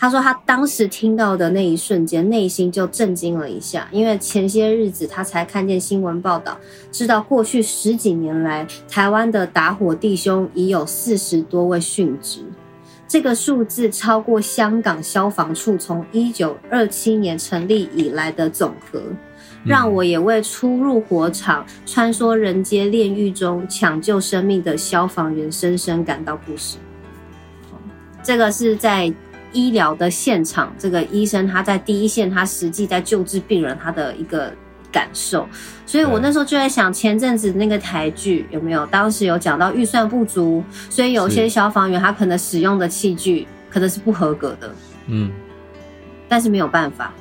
[0.03, 6.59] 他说他当时听到的那一瞬间，内心就震惊了一下，因为前些日子他才看见新闻报道，
[6.91, 12.41] 知道过去十几年来，台湾的打火弟兄已有四十多位殉职，
[13.07, 19.01] 这个数字超过香港消防处从一九二七年成立以来的总和。
[19.65, 26.77] 让我也为初入火场、穿梭人间炼狱中抢救生命的消防员深深感到不舍。
[28.21, 29.13] 这个是在
[29.53, 34.53] 医疗的现场，这个医生他在第一线，他实际在救治病人，他的一个
[34.91, 35.49] 感受。
[35.87, 38.85] 所以我那时候就在想，前阵子那个台剧有没有？
[38.87, 44.75] 当时有讲到预算不足，所以有些消防员他可能使用的器具可能是不合格的。
[45.07, 45.31] 嗯，
[46.29, 47.13] 但是没有办法。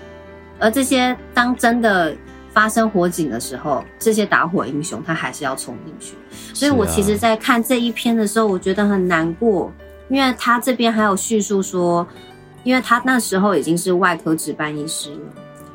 [0.60, 2.15] 而这些当真的。
[2.54, 6.15] 发生火警的时候，这些打火英雄他还是要冲进去。
[6.54, 9.72] 所以我其实，在看这一篇的时候，我觉得很难过，
[10.12, 12.06] 因为他这边还有叙述说，
[12.63, 15.19] 因为他那时候已经是外科值班医师了，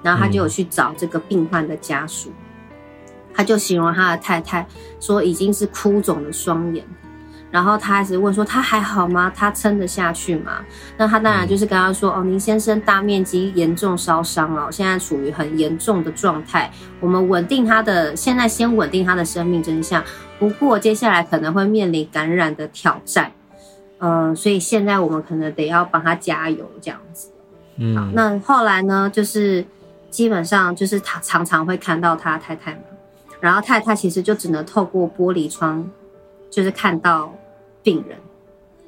[0.02, 2.30] 然后他就有去找这个病患的家属，
[3.34, 4.66] 他就形容他的太太
[5.00, 6.84] 说，已经是哭肿的双眼。
[7.50, 9.32] 然后他还是问说他还好吗？
[9.34, 10.58] 他撑得下去吗？
[10.98, 16.70] 那他当然就是跟他说哦，您先生大面积严重烧伤了，现在处于很严重的状态。
[17.00, 20.04] 我们稳定他的，现在先稳定他的生命真相。
[20.38, 23.32] 不过接下来可能会面临感染的挑战，
[23.98, 27.30] 嗯、呃，所以现在我们可能得要帮他加油这样子。
[27.76, 29.64] 嗯，好，那后来呢，就是
[30.10, 32.80] 基本上就是他常常会看到他太太嘛，
[33.40, 35.88] 然后太太其实就只能透过玻璃窗。
[36.48, 37.34] 就是看到
[37.82, 38.16] 病人，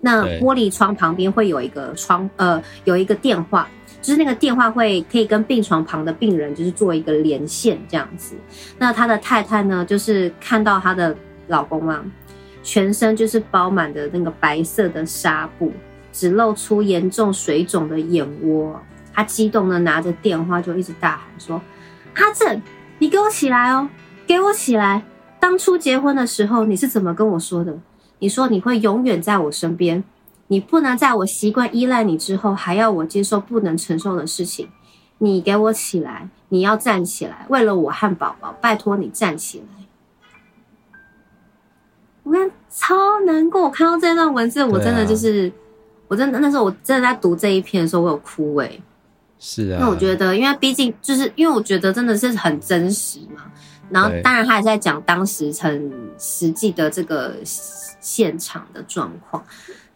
[0.01, 3.69] 那玻璃窗旁边会有一个窗，呃，有一个电话，
[4.01, 8.37] 就是那个电话会可以跟病床旁的病人就是做一个连线这样子。
[8.79, 11.15] 那他的太太呢，就是看到他的
[11.49, 12.03] 老公啊，
[12.63, 15.73] 全身就是包满的那个白色的纱布，
[16.13, 18.81] 只露出严重水肿的眼窝。
[19.13, 21.61] 他激动的拿着电话就一直大喊说
[22.15, 22.63] ：“阿正，
[22.99, 23.89] 你给我起来哦，
[24.27, 25.03] 给我起来！”
[25.41, 27.79] 当初结婚的时候，你是怎么跟我说的？
[28.21, 30.03] 你说你会永远在我身边，
[30.49, 34.69] 你不能在我习惯依赖你之后，还要我接受不能承受的事情。
[35.19, 39.78] 你给我起来，你要站起来，为了我和宝宝，拜托你站起来。
[42.29, 45.53] 我看超难过，我看到这段文字，我真的就是，啊、
[46.09, 48.83] 我真的那时候我真的在读这一篇的时候，我有哭诶、欸。
[49.39, 53.45] 是啊，那我觉得，因为毕竟就是因为我觉得真的是很真实嘛。
[53.89, 59.43] 然后，当然，他也在讲当时很实际的这个现场的状况。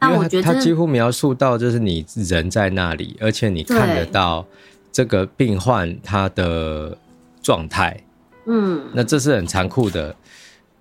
[0.01, 4.47] 那我觉得他几乎描述到，就是你人在那里，而且你看得到
[4.91, 6.97] 这个病患他的
[7.43, 8.03] 状态。
[8.47, 10.17] 嗯，那这是很残酷的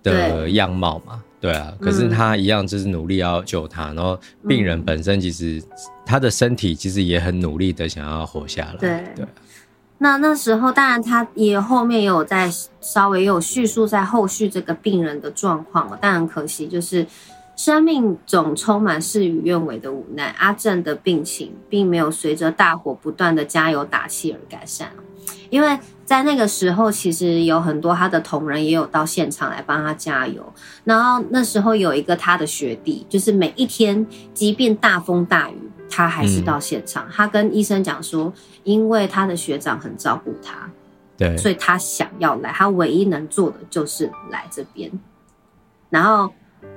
[0.02, 1.22] 的样貌嘛？
[1.42, 1.74] 对啊。
[1.78, 5.62] 可是他一样就是努力要救他，然后病人本身其实
[6.06, 8.76] 他的身体其实也很努力的想要活下来。
[8.78, 9.26] 对对。
[9.98, 12.50] 那那时候，当然他也后面也有在
[12.80, 17.06] 稍微有叙述在后续这个病人的状况了，但很可惜，就是
[17.54, 20.34] 生命总充满事与愿违的无奈。
[20.38, 24.90] 阿正的病情并没有随着大火不断的加油打气而改善，
[25.52, 30.42] 因为在那个时候，其实有很多他的同仁也有到现场来帮他加油。
[30.84, 35.56] 然后那时候有一个他的学弟，就是每一天，即便大风大雨。
[35.94, 38.32] 他还是到现场，嗯、他跟医生讲说，
[38.64, 40.70] 因为他的学长很照顾他，
[41.18, 44.90] 对，所以他想要来，他唯一能做的就是来这边。
[45.90, 46.32] 然后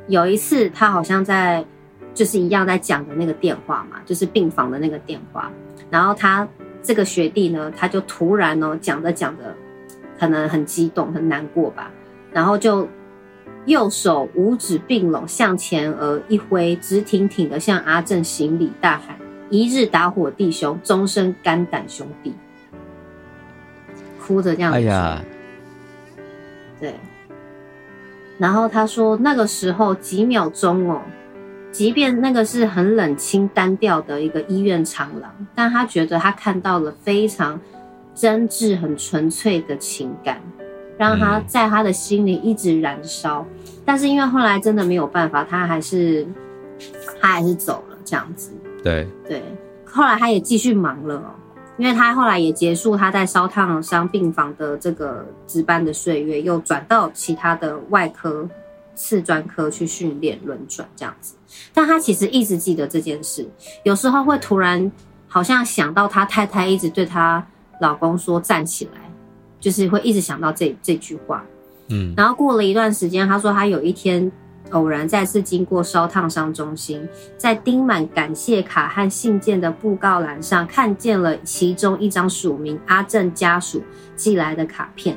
[0.10, 1.66] 有一次，他好像在
[2.14, 5.50] 就是一样在讲的那个电话嘛，就是病房的那个电话。
[5.90, 6.46] 然后他
[6.86, 9.44] 这个学弟呢，他就突然哦讲着讲着，
[10.20, 11.90] 可能很激动很难过吧，
[12.32, 12.88] 然后就
[13.66, 19.18] 右手五指并拢向前而一挥，直挺挺的向阿正行礼，大喊
[19.50, 22.36] ：“一日打火弟兄，终身肝胆兄弟。”
[24.22, 25.24] 哭着这样子，哎呀，
[26.80, 26.94] 对。
[28.38, 31.02] 然后他说，那个时候几秒钟哦，
[31.76, 37.60] 即便那个是很冷清单调的一个医院长廊，但他觉得他看到了非常
[38.14, 40.40] 真挚、很纯粹的情感，
[40.98, 43.46] 让他在他的心里一直燃烧。
[43.66, 46.26] 嗯、但是因为后来真的没有办法，他还是
[47.20, 48.54] 他还是走了这样子。
[48.82, 49.44] 对对，
[49.84, 51.36] 后来他也继续忙了哦。
[51.78, 58.50] 因为他后来也结束他在烧烫伤病房的这个值班的岁月，又转到其他的外科、
[58.96, 61.36] 次专科去训练轮转这样子。
[61.74, 63.48] 但他其实一直记得这件事，
[63.84, 64.92] 有时候会突然
[65.28, 67.46] 好像想到他太太一直对他
[67.82, 69.12] 老公说站起来，
[69.60, 71.46] 就是会一直想到这这句话。
[71.90, 74.32] 嗯，然后过了一段时间，他说他有一天。
[74.72, 83.84] 偶然再次经过烧烫伤中心，在钉满感谢卡和信件的布告栏上，看见了其中一张署名阿正家属
[84.16, 85.16] 寄来的卡片。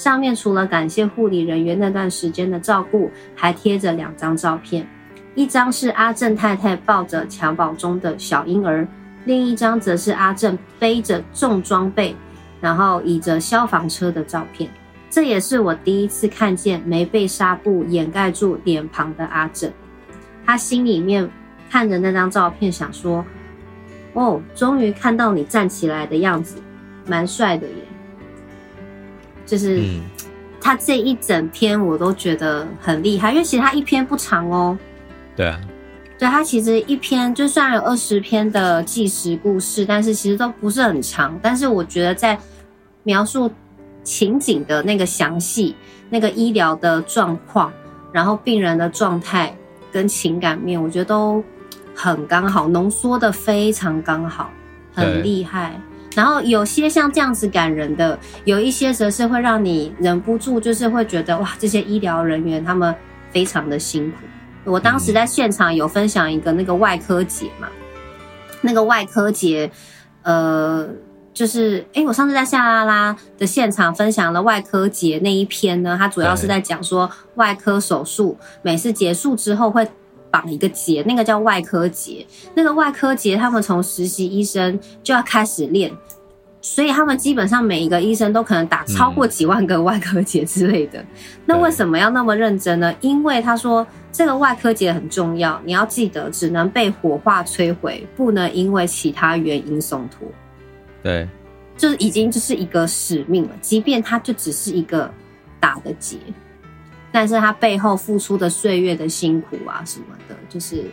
[0.00, 4.88] 上面除了感谢护理人员那段时间的照顾，还贴着两张照片，
[5.34, 8.88] 一张是阿正太太抱着襁褓中的小婴儿，
[9.26, 12.16] 另一张则是阿正背着重装备，
[12.62, 14.70] 然后倚着消防车的照片。
[15.10, 19.70] 这也是我第一次看见没被纱布掩盖住脸庞的阿正，
[20.46, 21.30] 他心里面
[21.68, 23.22] 看着那张照片，想说
[24.14, 26.56] ：“哦，终于看到你站起来的样子，
[27.06, 27.74] 蛮帅的耶。”
[29.50, 29.82] 就是
[30.60, 34.78] 他这一整篇我都觉得很厉害，因为其实他一篇不长哦。
[35.34, 35.60] 对啊，
[36.18, 42.38] 对，他其实一篇就算有二十篇的纪实故事，但是其实都不是很长，但是我觉得在
[43.02, 43.50] 描述。
[44.02, 45.76] 情景的那个详细，
[46.08, 47.70] 那个医疗的状况，
[48.12, 49.54] 然后病人的状态
[49.92, 51.44] 跟情感面，我觉得都
[51.94, 54.50] 很刚好，浓缩的非常刚好，
[54.94, 55.78] 很厉害。
[56.14, 62.94] 然后有些像这样子感人的，有一些则是会让你忍不住，就是会觉得哇，这些医疗人员他们
[63.30, 64.18] 非常的辛苦。
[64.64, 67.68] 我当时在现场有分享一个那个外科节嘛，
[68.60, 69.70] 那个外科节，
[70.22, 70.88] 呃。
[71.32, 79.88] 就是，哎，我上次在夏拉拉的现场分享了外科节那一篇呢，它主要是在讲说外科手术每次结束之后会
[80.30, 82.24] 绑一个结，那个叫外科结。
[82.54, 85.90] 那个外科结，他们从实习医生就要开始练，
[86.60, 91.00] 所以他们基本上每一个医生都可能打超过几万个外科结之类的。
[91.00, 91.06] 嗯、
[91.46, 92.94] 那为什么要那么认真呢？
[93.00, 100.28] 因为他说这个外科结很重要，你要记得只能被火化摧毁，不能因为其他原因松脱。
[101.02, 101.26] 对，
[101.76, 105.10] 就是已经就是一个使命了，即便它就只是一个
[105.58, 106.18] 打的结，
[107.12, 110.84] 但是他背后付出的岁月的辛苦啊什么的，就是，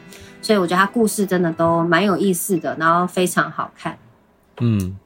[0.41, 3.97] 所以我觉得他故事真的都蛮有意思的，然后非常好看，
[4.61, 4.97] 嗯，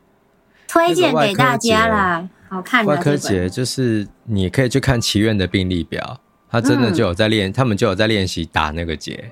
[0.68, 2.92] 推荐给大家啦，好看的。
[2.92, 6.20] 外科节就是你可以去看祈愿的病历表，
[6.50, 9.32] 他真的就有在练，嗯、他们就有在练习打那个结，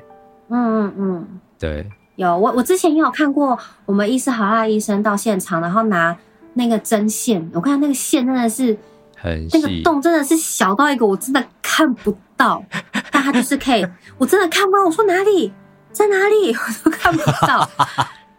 [0.49, 1.89] 嗯嗯嗯，对。
[2.15, 6.17] 有我，我之前也有看过我们医师好辣医生到现场，然后拿
[6.55, 8.77] 那个针线，我看那个线真的是
[9.21, 12.63] 很，那个洞真的是小到一个我真的看不到，
[13.11, 13.85] 但他就是可以，
[14.17, 14.85] 我真的看不到。
[14.85, 15.51] 我说哪里？
[15.91, 17.67] 在哪里， 我都看不到，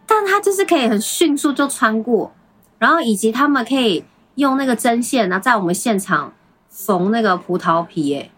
[0.07, 2.33] 但它就是可以很迅速就穿过，
[2.79, 4.03] 然后以及他们可以
[4.35, 6.33] 用那个针线，然后在我们现场
[6.69, 8.29] 缝那个葡萄皮，哎，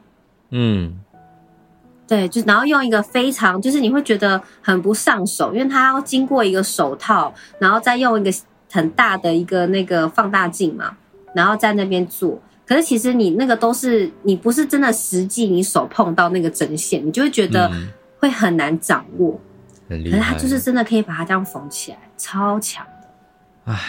[0.50, 1.00] 嗯。
[2.06, 8.32] 对，就然后用一个非常，就是你会觉得很不上手，因为它要经过一个手套，然后再用一个
[8.70, 10.98] 很大的一个那个放大镜嘛，
[11.34, 12.40] 然后在那边做。
[12.66, 17.72] 可是其实你那个都是你不是真的实际你手碰到那个针线，你就会觉得
[18.20, 19.40] 会很难掌握。
[19.88, 23.72] 可是它就是真的可以把它这样缝起来，超强的。
[23.72, 23.80] 唉。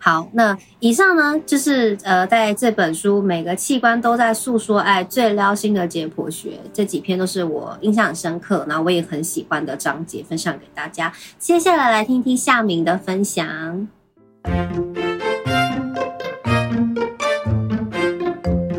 [0.00, 11.12] 好，那以上呢，就是呃，在这本书每个器官都在诉说爱，最撩心的解剖学这几篇都是我印象很深刻，然后我也很喜欢的章节，分享给大家。
[11.38, 13.88] 接下来来听听夏明的分享。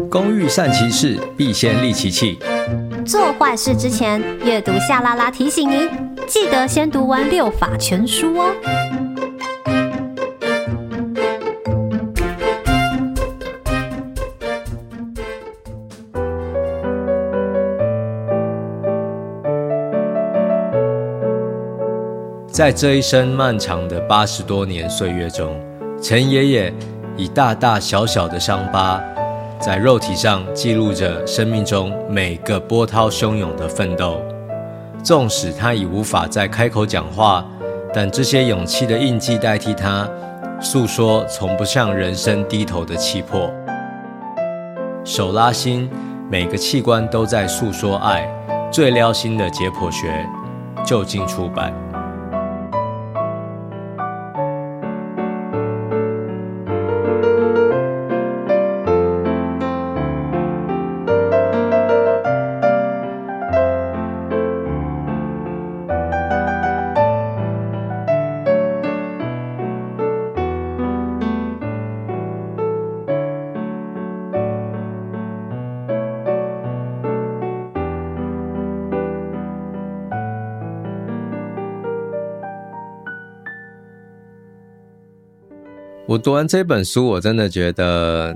[0.10, 2.39] 工欲善其事必先利其器。
[3.05, 5.89] 做坏事之前阅读夏拉拉提醒您
[6.28, 8.55] 记得先读完六法全书哦。
[22.51, 25.57] 在这一生漫长的八十多年岁月中
[26.01, 26.74] 陈爷爷
[27.16, 29.01] 以大大小小的伤疤
[29.60, 34.22] 在肉体上记录着生命中每个波涛汹涌的奋斗。
[35.03, 37.45] 纵使他已无法再开口讲话，
[37.93, 40.07] 但这些勇气的印记代替他
[40.62, 43.51] 诉说从不向人生低头的气魄。
[45.03, 45.89] 手拉心，
[46.30, 48.28] 每个器官都在诉说爱。
[48.72, 50.26] 最撩心的解剖学，
[50.86, 51.74] 就近出版。
[86.10, 88.36] 我读完这本书，我真的觉得，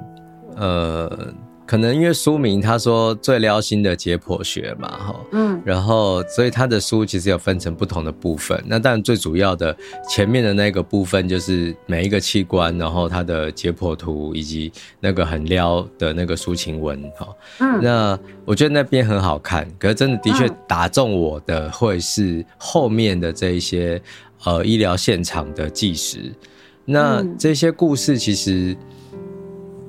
[0.56, 1.34] 呃，
[1.66, 8.64] 可能因为书名他说最撩心的解剖学嘛，哈，嗯，然后所以他的书其实有分成不同的部分。
[8.68, 9.76] 那当然最主要的
[10.08, 24.00] 前面的那个部分就是每一个器官，然后它的解剖图以及那个很撩的那个抒情文，哈，嗯，那我觉得那边很好看，可是真的的确打中我的会是后面的这一些
[24.44, 26.32] 呃医疗现场的纪实。
[26.86, 28.76] 那这些故事其实，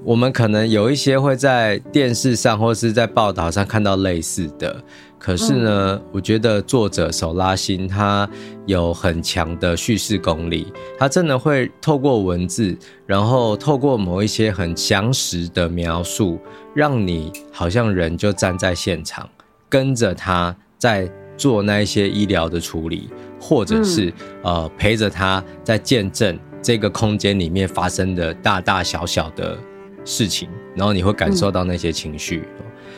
[0.05, 4.81] 我们可能有一些会在电视上或是在报道上看到类似的，
[5.19, 8.29] 可是呢，我觉得作者手拉心他
[8.67, 12.77] 有很强的叙事功力，他真的会透过文字，
[13.07, 16.39] 然后透过某一些很详实的描述，
[16.75, 19.29] 让你好像人就站在现场，
[19.69, 23.09] 跟着他在做那一些医疗的处理，
[23.41, 26.39] 或者是呃陪着他在见证。
[26.65, 29.59] 这个空间里面发生的大大小小的
[30.03, 32.43] 事情，然后你会感受到那些情绪。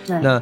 [0.07, 0.41] 那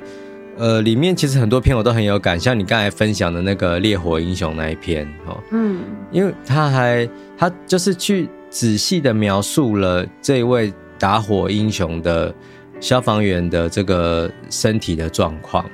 [0.59, 5.81] 呃，里面其实很多篇我都很有感，像你刚才分享的那个《烈火英雄》那一篇，哦，嗯，
[6.13, 12.33] 因为他还他就是去仔细的描述了这位打火英雄的
[12.79, 15.65] 消防员的这个身体的状况。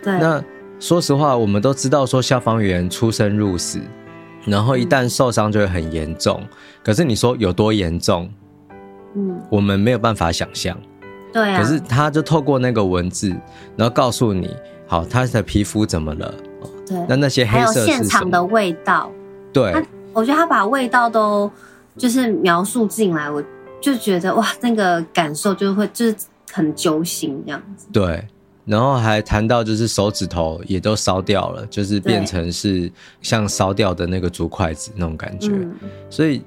[0.00, 0.42] 对，那
[0.78, 3.80] 说实话，我们都知道说消防员出生入死。
[4.44, 6.42] 然后一旦受伤就会很严重，
[6.82, 8.30] 可是你说有多严重？
[9.14, 10.76] 嗯，我们没有办法想象。
[11.32, 11.60] 对啊。
[11.60, 13.28] 可是他就透过那个文字，
[13.76, 16.34] 然后告诉你，好，他的皮肤怎么了？
[16.86, 16.98] 对。
[17.08, 19.10] 那那些黑色现场的味道。
[19.52, 19.74] 对。
[20.12, 21.50] 我觉得他把味道都
[21.96, 23.42] 就是描述进来，我
[23.80, 26.16] 就觉得哇，那个感受就会就是
[26.52, 27.86] 很揪心这样子。
[27.92, 28.26] 对。
[28.66, 35.50] 然后还谈到，就是手指头也都烧掉了，就是变成是像烧掉的那个竹筷子那种感觉。
[36.08, 36.42] 所以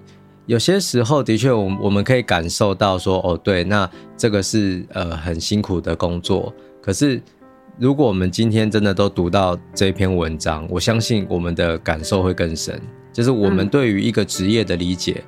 [0.45, 6.53] 有些时候的确，我我们可以感受到说，哦，对，那这个是呃很辛苦的工作。
[6.81, 7.21] 可是
[7.77, 12.79] 如果我们今天真的都读到这篇文章，我相信我们的感受会更深，
[13.11, 15.23] 就是我们对于一个职业的理解，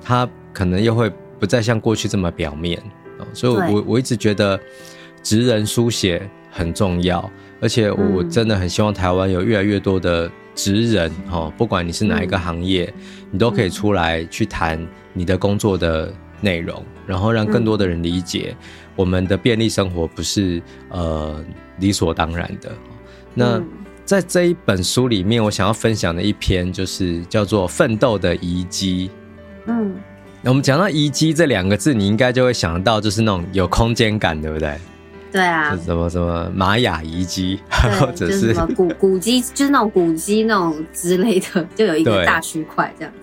[0.00, 1.10] 它可能又会
[1.40, 2.80] 不再像过去这么表面。
[3.32, 4.60] 所以我我一直觉得。
[5.22, 12.92] 职人书写很重要，而且我真的很希望台湾有越来越多的职人哈，不管你是哪一个行业，
[13.30, 18.56] 你都可以出来去谈你的工作的内容，然后让更多的人理解
[18.96, 21.44] 我们的便利生活不是呃
[21.78, 22.72] 理所当然的。
[23.34, 23.62] 那
[24.04, 29.08] 在这一本书里面，我想要分享的一篇就是叫做《奋斗的遗迹》。
[29.66, 29.94] 嗯，
[30.40, 34.76] 那我们讲到遗迹这两个字，你应该就会想到就是那种有空间感，对不对？
[35.30, 37.60] 对啊，什么什么玛雅遗迹，
[38.00, 43.18] 或者是，就是什么古古迹，就是那种古迹那种之类的，就有一个大区块这样子。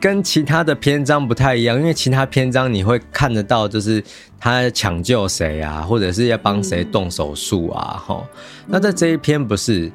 [0.00, 4.00] 跟其他的篇章不太一样，因为其他篇章你会看得到，就是
[4.38, 8.26] 他抢救谁啊，或者是要帮谁动手术啊，哈、嗯。
[8.66, 9.90] 那在这一篇不是，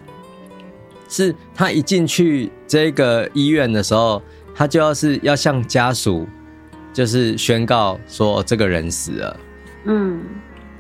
[1.08, 4.22] 是他一进去这个医院的时候，
[4.54, 6.28] 他就要是要向家属
[6.92, 9.40] 就是宣告说这个人死了，
[9.86, 10.20] 嗯。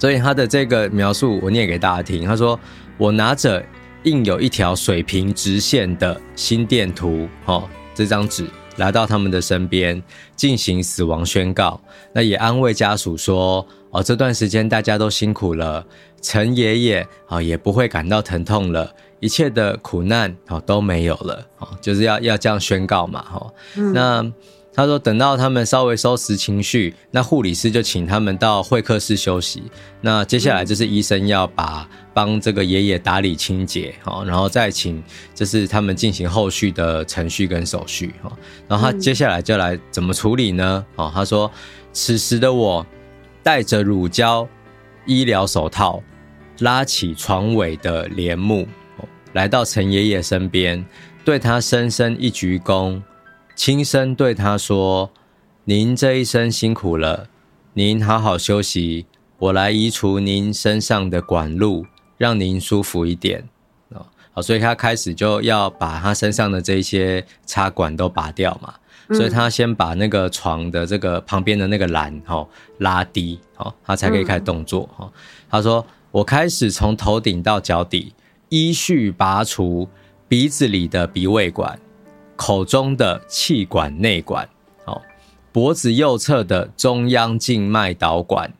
[0.04, 2.26] 所以他的这个描述，我念给大家听。
[2.26, 2.60] 他说
[3.00, 3.64] ：“我拿着
[4.04, 7.64] 印有一条水平直线的心电图，哦，
[7.96, 8.46] 这张纸
[8.76, 10.04] 来到他们的身边，
[10.36, 11.80] 进行死亡宣告。
[12.12, 15.86] 那也安慰家属说：哦，这段时间大家都辛苦了，
[16.22, 21.48] 陈爷爷啊也不会感到疼痛了，一切的苦难哦都没有了。
[21.60, 23.24] 哦，就是要要这样宣告嘛。
[23.24, 23.54] 哈，
[23.94, 24.30] 那
[24.74, 29.64] 他说等到他们稍微收拾情绪，那护理师就请他们到会客室休息。
[30.02, 35.02] 那接下来就是医生要把帮这个爷爷打理清洁，好，然后再请
[35.36, 38.32] 就是他们进行后续的程序跟手续，哈。
[38.68, 40.86] 然后他接下来就来怎么处理呢？
[40.96, 41.50] 哦，他说
[41.92, 42.86] 此时的我
[43.44, 44.48] 戴着乳胶
[45.06, 46.02] 医疗手套，
[46.60, 48.68] 拉起床尾的帘幕，
[49.34, 50.84] 来到陈爷爷身边。
[51.26, 53.02] 对他深深一鞠躬，
[53.56, 55.12] 轻声对他说
[55.66, 57.28] ：“您这一生辛苦了，
[57.74, 59.06] 您好好休息，
[59.38, 61.86] 我来移除您身上的管路，
[62.18, 63.48] 让您舒服一点。”
[63.94, 68.74] 哦好，所以他开始就要把他身上的这些插管都拔掉嘛，
[69.16, 72.48] 所以他先把那个床的这个旁边的那个栏哈
[72.80, 75.12] 拉低，哦，他才可以开始动作哈。
[75.50, 78.14] 他说：“我开始从头顶到脚底
[78.50, 79.88] 依序拔除。”
[80.26, 81.78] 鼻子里的鼻胃管，
[82.36, 84.48] 口中的气管内管，
[84.86, 85.02] 哦，
[85.52, 88.52] 脖子右侧的中央静脉导管，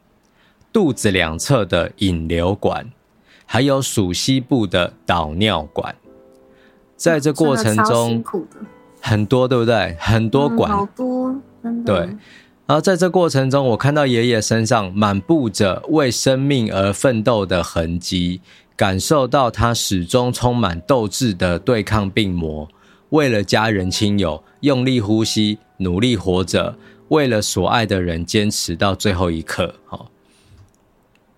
[0.72, 2.92] 肚子两侧的引流管，
[3.46, 5.96] 还有属膝部的导尿管。
[6.96, 8.24] 在这过程中，
[9.02, 9.98] 很多对不对？
[10.00, 11.36] 很多管，好多，
[11.86, 11.98] 对。
[12.66, 18.42] 然后在这过程中，我看到爷爷身上满布着为生命而奋斗的痕迹。
[18.76, 22.68] 感受到他始终充满斗志的对抗病魔，
[23.14, 26.76] 为了家人亲友用力呼吸，努力活着，
[27.10, 29.76] 为了所爱的人坚持到最后一刻。
[29.86, 30.10] 好，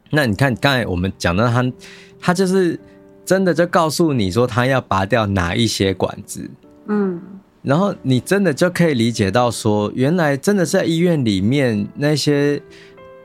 [0.09, 1.71] 那你看刚才我们讲到他，
[2.17, 2.79] 他就是
[3.25, 6.49] 真的就告诉你说他要拔掉哪一些管子，
[6.87, 7.21] 嗯，
[7.61, 12.61] 然后你真的就可以理解到说，原来真的在医院里面那些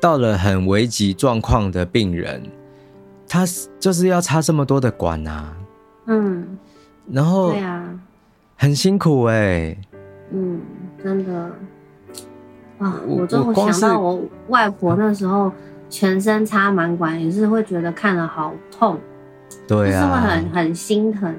[0.01, 2.43] 到了很危急状况的病人。
[3.29, 3.47] 他
[3.79, 5.57] 就是要插这么多的管啊，
[6.09, 6.59] 嗯，
[7.13, 8.01] 然后对啊，
[8.61, 9.79] 很辛苦哎、欸，
[10.33, 10.61] 嗯，
[11.03, 11.51] 真的，
[12.79, 15.51] 啊，我就想到我外婆那时候
[15.89, 19.01] 全身插满管，也是会觉得看了好痛，
[19.67, 21.39] 对啊，是会很很心疼的。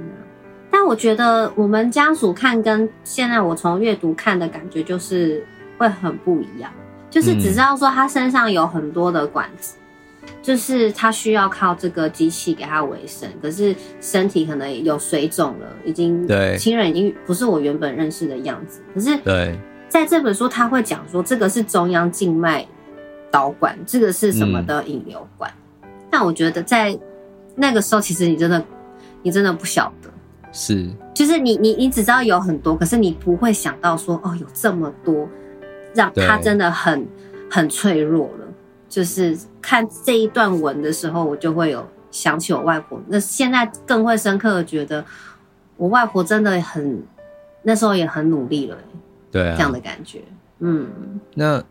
[0.72, 5.46] 但我觉得我们家属看跟现在我从阅读看的感觉就是
[5.78, 6.72] 会很不一样，
[7.12, 9.76] 就是只知道说他身上有很多的管子。
[10.42, 18.82] 就是他需要靠这个机器给他维生，可是身体可能有水肿了，已经对亲人已经不是我原本认识的样子。
[18.94, 19.56] 可是对，
[19.88, 22.66] 在这本书他会讲说，这个是中央静脉
[23.30, 25.52] 导管，这个是什么的引流管。
[25.84, 26.98] 嗯、但我觉得在
[27.56, 28.64] 那个时候，其实你真的
[29.22, 30.10] 你真的不晓得，
[30.52, 35.30] 是就是你你你只知道有很多，可是你不会想到说哦，有这么多，
[35.94, 37.08] 让他真的很
[37.48, 38.48] 很脆弱了。
[38.92, 43.02] 就是看这一段文的时候，我就会有想起我外婆。
[43.08, 45.04] 那现在更会深刻的觉得，
[45.78, 47.02] 我外婆真的很，
[47.64, 48.78] 那时候也很努力了。
[49.32, 50.20] 对啊，这样的感觉。
[50.60, 50.86] 嗯，
[51.36, 51.64] 那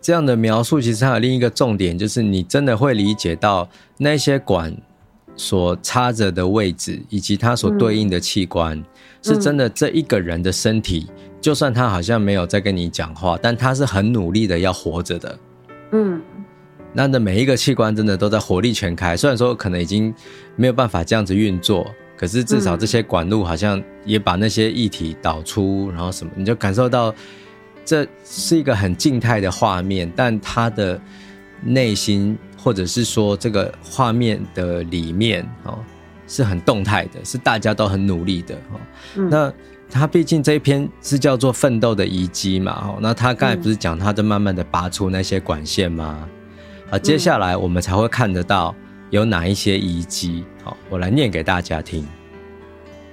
[0.00, 4.76] 这样的描述其实还有另一个重点，就是你真的会理解到那些管
[5.36, 8.84] 所插着的位置，以及它所对应的器官，嗯、
[9.22, 11.08] 是真的这一个人的身体，
[11.40, 15.38] 就算他好像没有在跟你讲话，但他是很努力的要活着的。
[15.92, 16.20] 嗯。
[16.96, 20.12] 那的每一个器官真的都在火力全开，虽然说可能已经
[20.56, 21.86] 没有办法这样子运作，
[22.16, 27.14] 可是至少这些管路好像也把那些液体导出，然后什么，你就感受到
[27.84, 30.98] 这是一个很静态的画面，但他的
[31.62, 35.78] 内心或者是说这个画面的里面哦
[36.26, 38.80] 是很动态的，是大家都很努力的哦。
[39.28, 39.52] 那
[39.90, 46.26] 他毕竟这一篇是叫做奋斗的遗迹嘛哦，那他刚才不是讲他在慢慢的拔出那些管线吗？
[46.88, 48.74] 好，接下来我们才会看得到
[49.10, 50.44] 有哪一些遗迹。
[50.62, 52.06] 好，我来念给大家听。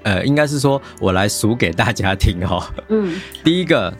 [0.03, 2.63] 呃，应该是说我来数给大家听哦。
[2.89, 3.91] 嗯， 第一个，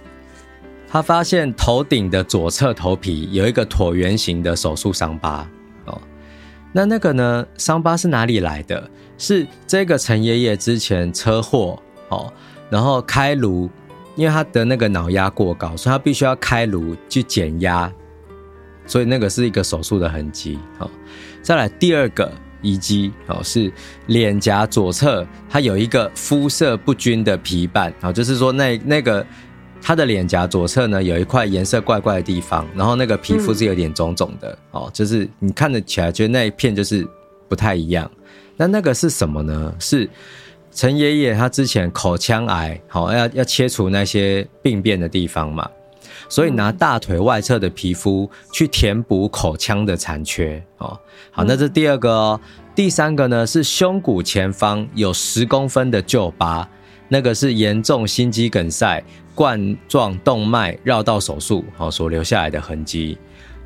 [0.87, 5.47] 他发现头顶的左侧头皮有一个椭圆形的手术伤疤。
[5.85, 5.99] 哦，
[6.71, 7.45] 那那个呢？
[7.57, 8.89] 伤疤是哪里来的？
[9.17, 12.31] 是这个陈爷爷之前车祸，哦，
[12.69, 13.69] 然后开颅，
[14.15, 17.91] 因为他的那个脑压过高，所以他必须要开颅去减压。
[18.85, 20.89] 所以那个是一个手术的痕迹，好，
[21.41, 22.31] 再来第二个
[22.61, 23.71] 遗迹，哦，是
[24.07, 29.25] 脸颊左侧，它有一个肤色不均的皮瓣，啊，就是说那那个
[29.81, 37.07] 他的脸颊左侧呢有一块颜色怪怪的地方，然后那个皮肤是有点肿肿的，哦，就是你看得起来觉得那一片就是
[37.47, 38.09] 不太一样，
[38.55, 39.75] 那那个是什么呢？
[39.79, 40.09] 是
[40.71, 45.69] 陈爷爷他之前口腔癌，好，要要切除那些病变的地方嘛。
[46.29, 50.99] 所以拿大腿外侧的皮肤去填补口腔的残缺哦。
[51.31, 52.39] 好，那这第二个哦。
[52.75, 56.67] 第三个呢是胸骨前方有十公分的旧疤，
[57.07, 59.03] 那个是严重心肌梗塞
[59.35, 63.15] 冠状动脉绕道手术哦所留下来的痕迹。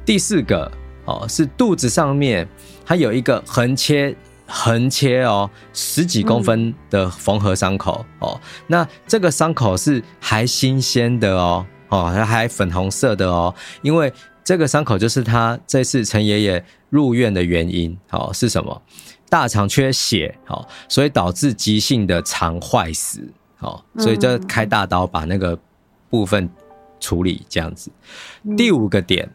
[0.05, 0.70] 第四个
[1.05, 2.45] 哦是肚子上面
[2.86, 4.14] 它有一个横切
[4.45, 8.38] 横切哦十几公分的缝合伤口哦，
[8.68, 14.12] 那这个伤口是还新鲜的哦哦还还粉红色的哦，因为
[14.44, 18.82] 这个伤口就是他这次陈爷爷入院的原因哦是什么？
[19.30, 23.22] 大肠缺血哦，所以导致急性的肠坏死
[23.60, 25.58] 哦，所以就开大刀把那个
[26.10, 26.50] 部分
[27.00, 27.92] 处理这样子。
[28.56, 29.30] 第五个点。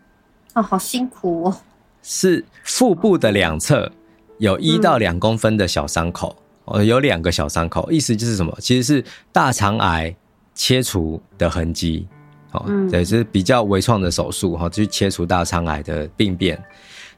[0.55, 1.57] 哦，好辛苦哦！
[2.03, 3.91] 是腹部的两侧
[4.39, 8.55] 有一到两公分的小伤口，哦、嗯，有两个小伤口，意思就是什么？
[8.61, 10.15] 其实是大肠癌
[10.55, 12.07] 切除的痕迹，
[12.53, 16.63] 哦，嗯，对，是比较微创的手术，哈，去切除大肠癌的病变。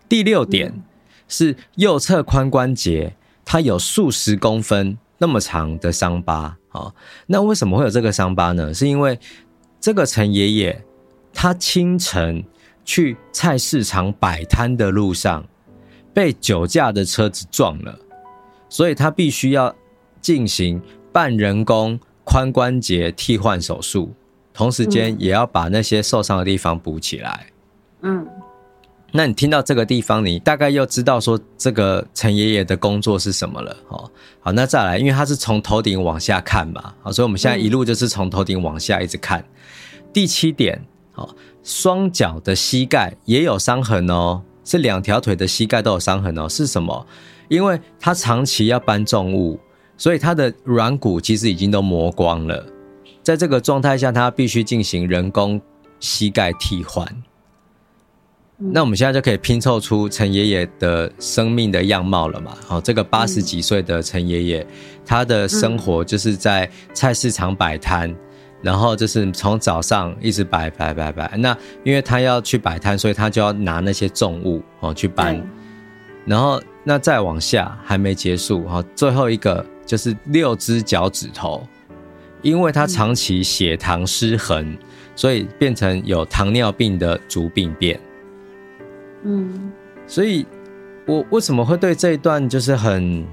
[0.09, 0.72] 第六点
[1.28, 3.14] 是右侧髋关节，
[3.45, 6.95] 它有数十公分那么长的伤疤，哦，
[7.26, 8.72] 那为什么会有这个伤疤呢？
[8.72, 9.18] 是因为
[9.80, 10.85] 这个陈爷爷
[11.32, 12.45] 他清晨。
[12.87, 15.43] 去菜市场摆摊的路上，
[16.12, 17.99] 被酒驾的车子撞了，
[18.68, 19.74] 所以他必须要
[20.20, 24.12] 进行半人工髋关节替换手术，
[24.55, 27.46] 同时间也要把那些受伤的地方补起来。
[28.02, 28.26] 嗯，
[29.12, 33.76] 那你听到这个地方，你大概又知道说这个陈爷爷的工作是什么了。
[33.88, 39.44] 哦，好，那再来，因为他是从头顶往下看嘛，好，所以我们现在一路就是从头顶往下一直看。
[40.12, 40.80] 第七点，
[41.12, 41.34] 好。
[41.62, 46.46] 双脚的膝盖也有伤痕哦，是两条腿的膝盖都有伤痕哦。
[46.46, 47.07] 是什么？
[47.48, 49.59] 因为他长期要搬重物，
[49.96, 52.66] 所以他的软骨其实已经都磨光了。
[53.25, 55.61] 在这个状态下，他必须进行人工
[55.99, 57.05] 膝盖替换。
[58.57, 62.55] 那我们现在就可以拼凑出陈爷爷的生命的样貌了嘛？
[62.64, 64.66] 好，这个八十几岁的陈爷爷，
[65.05, 68.14] 他的生活就是在菜市场摆摊。
[68.62, 75.39] 然后就是从早上一直摆摆摆摆，那因为他要去摆摊，所以他就要拿那些重物哦去搬。
[76.25, 81.62] 然后那再往下还没结束哈，最后一个就是六只脚趾头，
[82.45, 84.78] 因为他长期血糖失衡，
[85.16, 87.99] 所以变成有糖尿病的足病变。
[89.24, 89.72] 嗯，
[90.07, 90.47] 所以
[91.07, 93.26] 我为什么会对这一段就是很。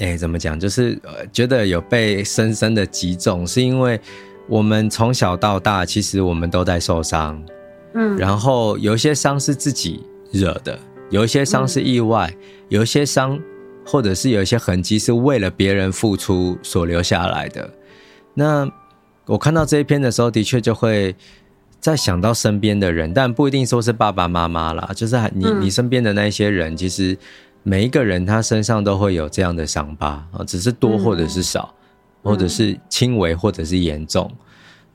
[0.00, 0.60] 哎，怎么讲？
[0.60, 4.00] 就是呃，觉得有被深深的击中，是因为
[4.46, 7.42] 我们从小到大，其实我们都在受伤，
[7.94, 10.78] 嗯，然后有一些伤是自己惹的，
[11.10, 13.36] 有一些伤是意外，嗯、有一些伤
[13.84, 17.68] 或者是有一些痕迹是为了别人付出所留下来的。
[18.38, 18.70] 那
[19.26, 21.14] 我看到这一篇的时候，的确就会
[21.80, 27.18] 在想到身边的人，但不一定说是爸爸妈妈啦，就是你你身边的那些人，其实。
[27.64, 31.74] 每一个人他身上都会有这样的伤疤啊，只是多或者是少，
[32.22, 34.30] 或者是轻微或者是严重，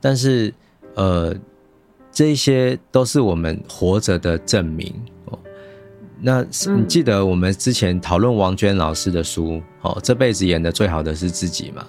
[0.00, 0.52] 但是
[0.94, 1.32] 呃，
[2.10, 5.13] 这些都是我们活着的证明哦。
[6.24, 6.42] 那
[6.74, 11.84] 你记得我们之前讨论王娟老师的书哦，这辈子演的最好的是自己嘛？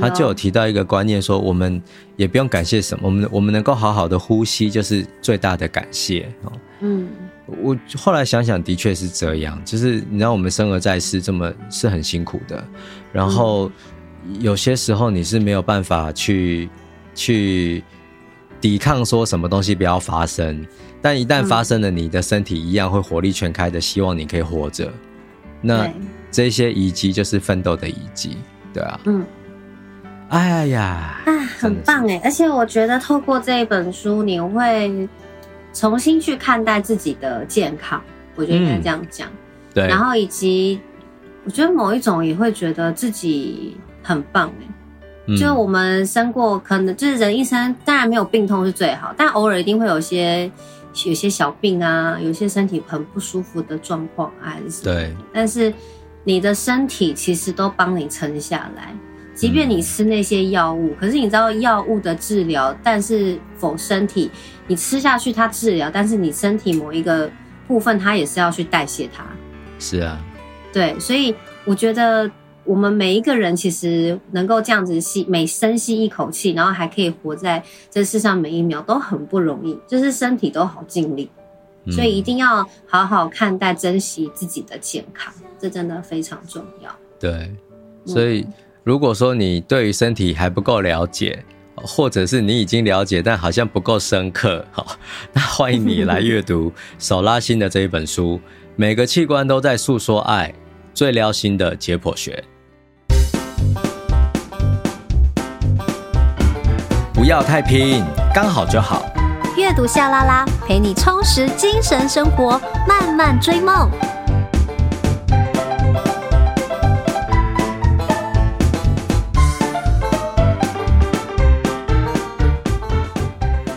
[0.00, 1.82] 他就有提到一个观念，说我们
[2.14, 6.52] 也不用感谢什么，我们我们能够好好的呼吸就是最大的感谢哦。
[6.80, 7.08] 嗯。
[7.64, 9.60] 我后来想想，的确是这样。
[9.64, 12.64] 就是你知道，我们生而在世，这么是很辛苦的。
[13.12, 13.68] 然后
[14.38, 16.70] 有些时候你是没有办法去
[17.12, 17.82] 去
[18.60, 20.66] 抵抗，说什么东西不要发生。
[21.00, 24.92] 但一旦发生了，你的身体一样会火力全开的，希望你可以活着。
[25.60, 25.88] 那
[26.30, 28.36] 这些遗迹就是奋斗的遗迹，
[28.72, 29.00] 对啊。
[29.04, 29.24] 嗯。
[30.28, 32.20] 哎呀，啊，很棒哎！
[32.22, 35.08] 而且我觉得透过这一本书，你会。
[35.72, 38.02] 重新去看待自己的健康，
[38.34, 39.28] 我觉得应该这样讲。
[39.28, 39.38] 嗯，
[39.72, 39.86] 对。
[39.86, 40.80] 然后以及，
[41.44, 44.66] 我觉得某一种也会觉得自己很棒哎。
[45.30, 45.36] 嗯。
[45.36, 50.50] 就我们生过，可能就是人一生，当然没有病痛是最好，但偶尔一定会有些
[51.06, 55.14] 有些小病啊，有些身体很不舒服的状况啊，还是对。
[55.32, 55.72] 但是
[56.24, 58.94] 你的身体其实都帮你撑下来。
[59.32, 64.30] 即便你吃那些药物，可是你知道药物的治疗，但是否身体
[64.66, 67.30] 你吃下去它治疗，但是你身体某一个
[67.66, 69.24] 部分它也是要去代谢它。
[69.78, 70.20] 是啊，
[70.74, 72.30] 对，所以我觉得
[72.64, 81.30] 我们每一个人其实能够这样子吸每深吸一口气，然后还可以活在这世上每一秒都很不容易，就是身体都好尽力，
[81.90, 86.90] 所以一定要好好看待、珍惜自己的健康，这真的非常重要。
[87.18, 87.50] 对，
[88.04, 88.40] 所以。
[88.40, 88.52] 嗯
[88.82, 91.44] 如果说你对于身体还不够了解，
[91.74, 94.96] 或者是你已经了解，但好像不够深刻，好，
[95.34, 98.40] 那欢迎你来阅读 手拉心的这一本书。
[98.76, 100.52] 每个器官都在诉说爱，
[100.94, 102.44] 最撩心的解剖学。
[107.12, 109.04] 不要太拼，刚好就好。
[109.56, 113.90] 阅读夏拉拉，陪你充实精神生活，慢慢追梦。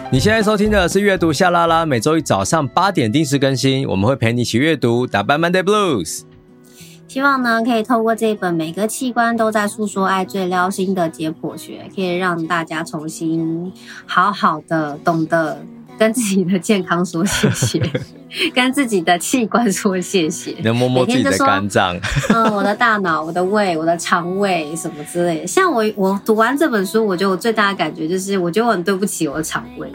[0.10, 6.22] 你现在收听的是阅读夏拉拉，每周一早上八点定时更新，我们会陪你一起阅读，打败 Monday Blues。
[7.14, 13.72] 希望呢，可以透过这一本每个器官都在诉说爱最撩心的解剖学，可以让大家重新
[14.08, 15.64] 好好的懂得
[16.00, 17.80] 跟自己的健康说谢谢，
[18.54, 20.56] 跟自己的器官说谢谢。
[20.64, 21.98] 能摸摸自己的肝脏，
[22.34, 25.48] 嗯，我的大脑、我的胃、 我的肠胃什么之类的。
[25.48, 29.92] 像我，我读完这本书，我觉得我最大的感觉就是，我觉得我很对不起我的肠胃。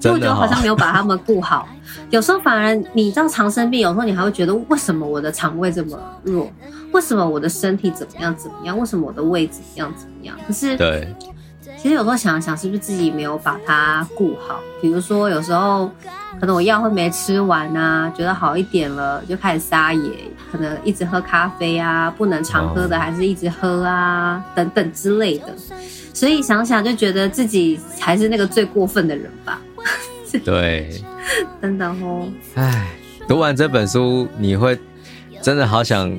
[0.00, 1.66] 就我觉得好像没有把他们顾好，
[2.10, 6.46] 有时候反而你知道常生病，有时候你还会觉得为什么我的肠胃这么弱？
[6.92, 8.78] 为什么我的身体怎么样怎么样？
[8.78, 10.36] 为什么我的胃怎么样怎么样？
[10.46, 11.08] 可是对，
[11.84, 14.58] 其实有时候想想，是不是自己没有把它顾好？
[14.80, 15.92] 比如说有时候
[16.40, 20.10] 可能我药会没吃完啊，觉得好一点了，就开始撒野，
[20.50, 25.48] 可能一直喝咖啡啊，不能常喝的还是一直喝啊，等等之类的。
[26.14, 29.60] 所以想想就觉得自己才是那个最过分的人吧。
[30.42, 31.04] 对，
[31.60, 32.26] 真的哦。
[32.54, 32.94] 唉，
[33.28, 34.80] 读完这本书，你会
[35.42, 36.10] 真的好想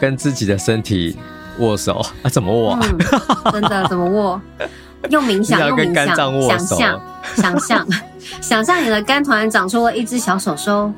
[0.00, 1.18] 跟自己的身体
[1.58, 2.28] 握手 啊？
[2.30, 2.80] 怎么握啊？
[2.82, 4.40] 嗯，真的怎么握？
[5.10, 7.00] 用冥想，用冥想，想象，
[7.36, 7.86] 想象，
[8.42, 10.92] 想象你的肝突然长出了一只小手手，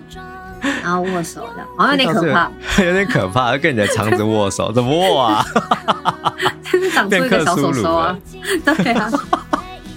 [0.82, 2.50] 然后握手的，好像有点可怕，
[2.82, 5.44] 有点可怕，跟你的肠子握手，怎么握啊？
[6.70, 8.16] 真是长出一个小手手啊！
[8.64, 9.10] 对啊，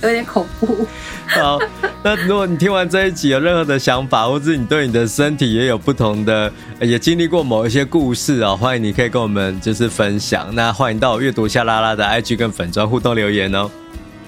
[0.03, 0.85] 有点恐怖。
[1.27, 1.59] 好，
[2.03, 10.53] 那如果你听完这一集有任何的想法，或者你对你的身体也有不同的，也经历过某一些故事啊，欢迎你可以跟我们就是分享。
[10.53, 13.69] 那欢迎到阅读夏拉拉的 IG 跟粉砖互动留言哦。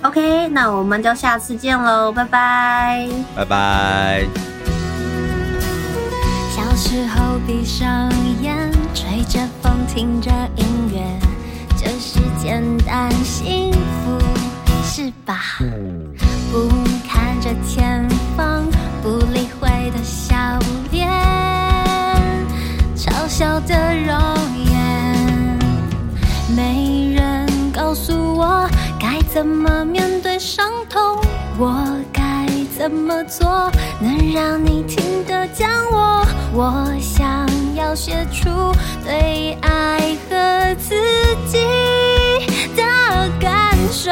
[0.02, 4.24] OK，那我们就下次见喽，拜拜，拜拜。
[6.52, 8.10] 小时候闭上
[8.42, 11.02] 眼，吹着风，听着音乐，
[11.76, 13.80] 就是简单幸福，
[14.98, 15.42] 是吧？
[16.54, 16.70] 不
[17.06, 18.64] 看着前方，
[19.04, 20.34] 不理会的笑
[20.90, 21.06] 脸，
[22.96, 24.18] 嘲笑的容
[24.72, 25.60] 颜，
[26.56, 28.66] 没人告诉我
[28.98, 31.20] 该怎么面对伤痛，
[31.58, 32.25] 我该
[32.78, 33.72] 怎么做
[34.02, 36.26] 能让你听得见我？
[36.54, 38.50] 我想要写出
[39.06, 40.96] 对爱和自
[41.48, 41.58] 己
[42.76, 42.84] 的
[43.40, 44.12] 感受。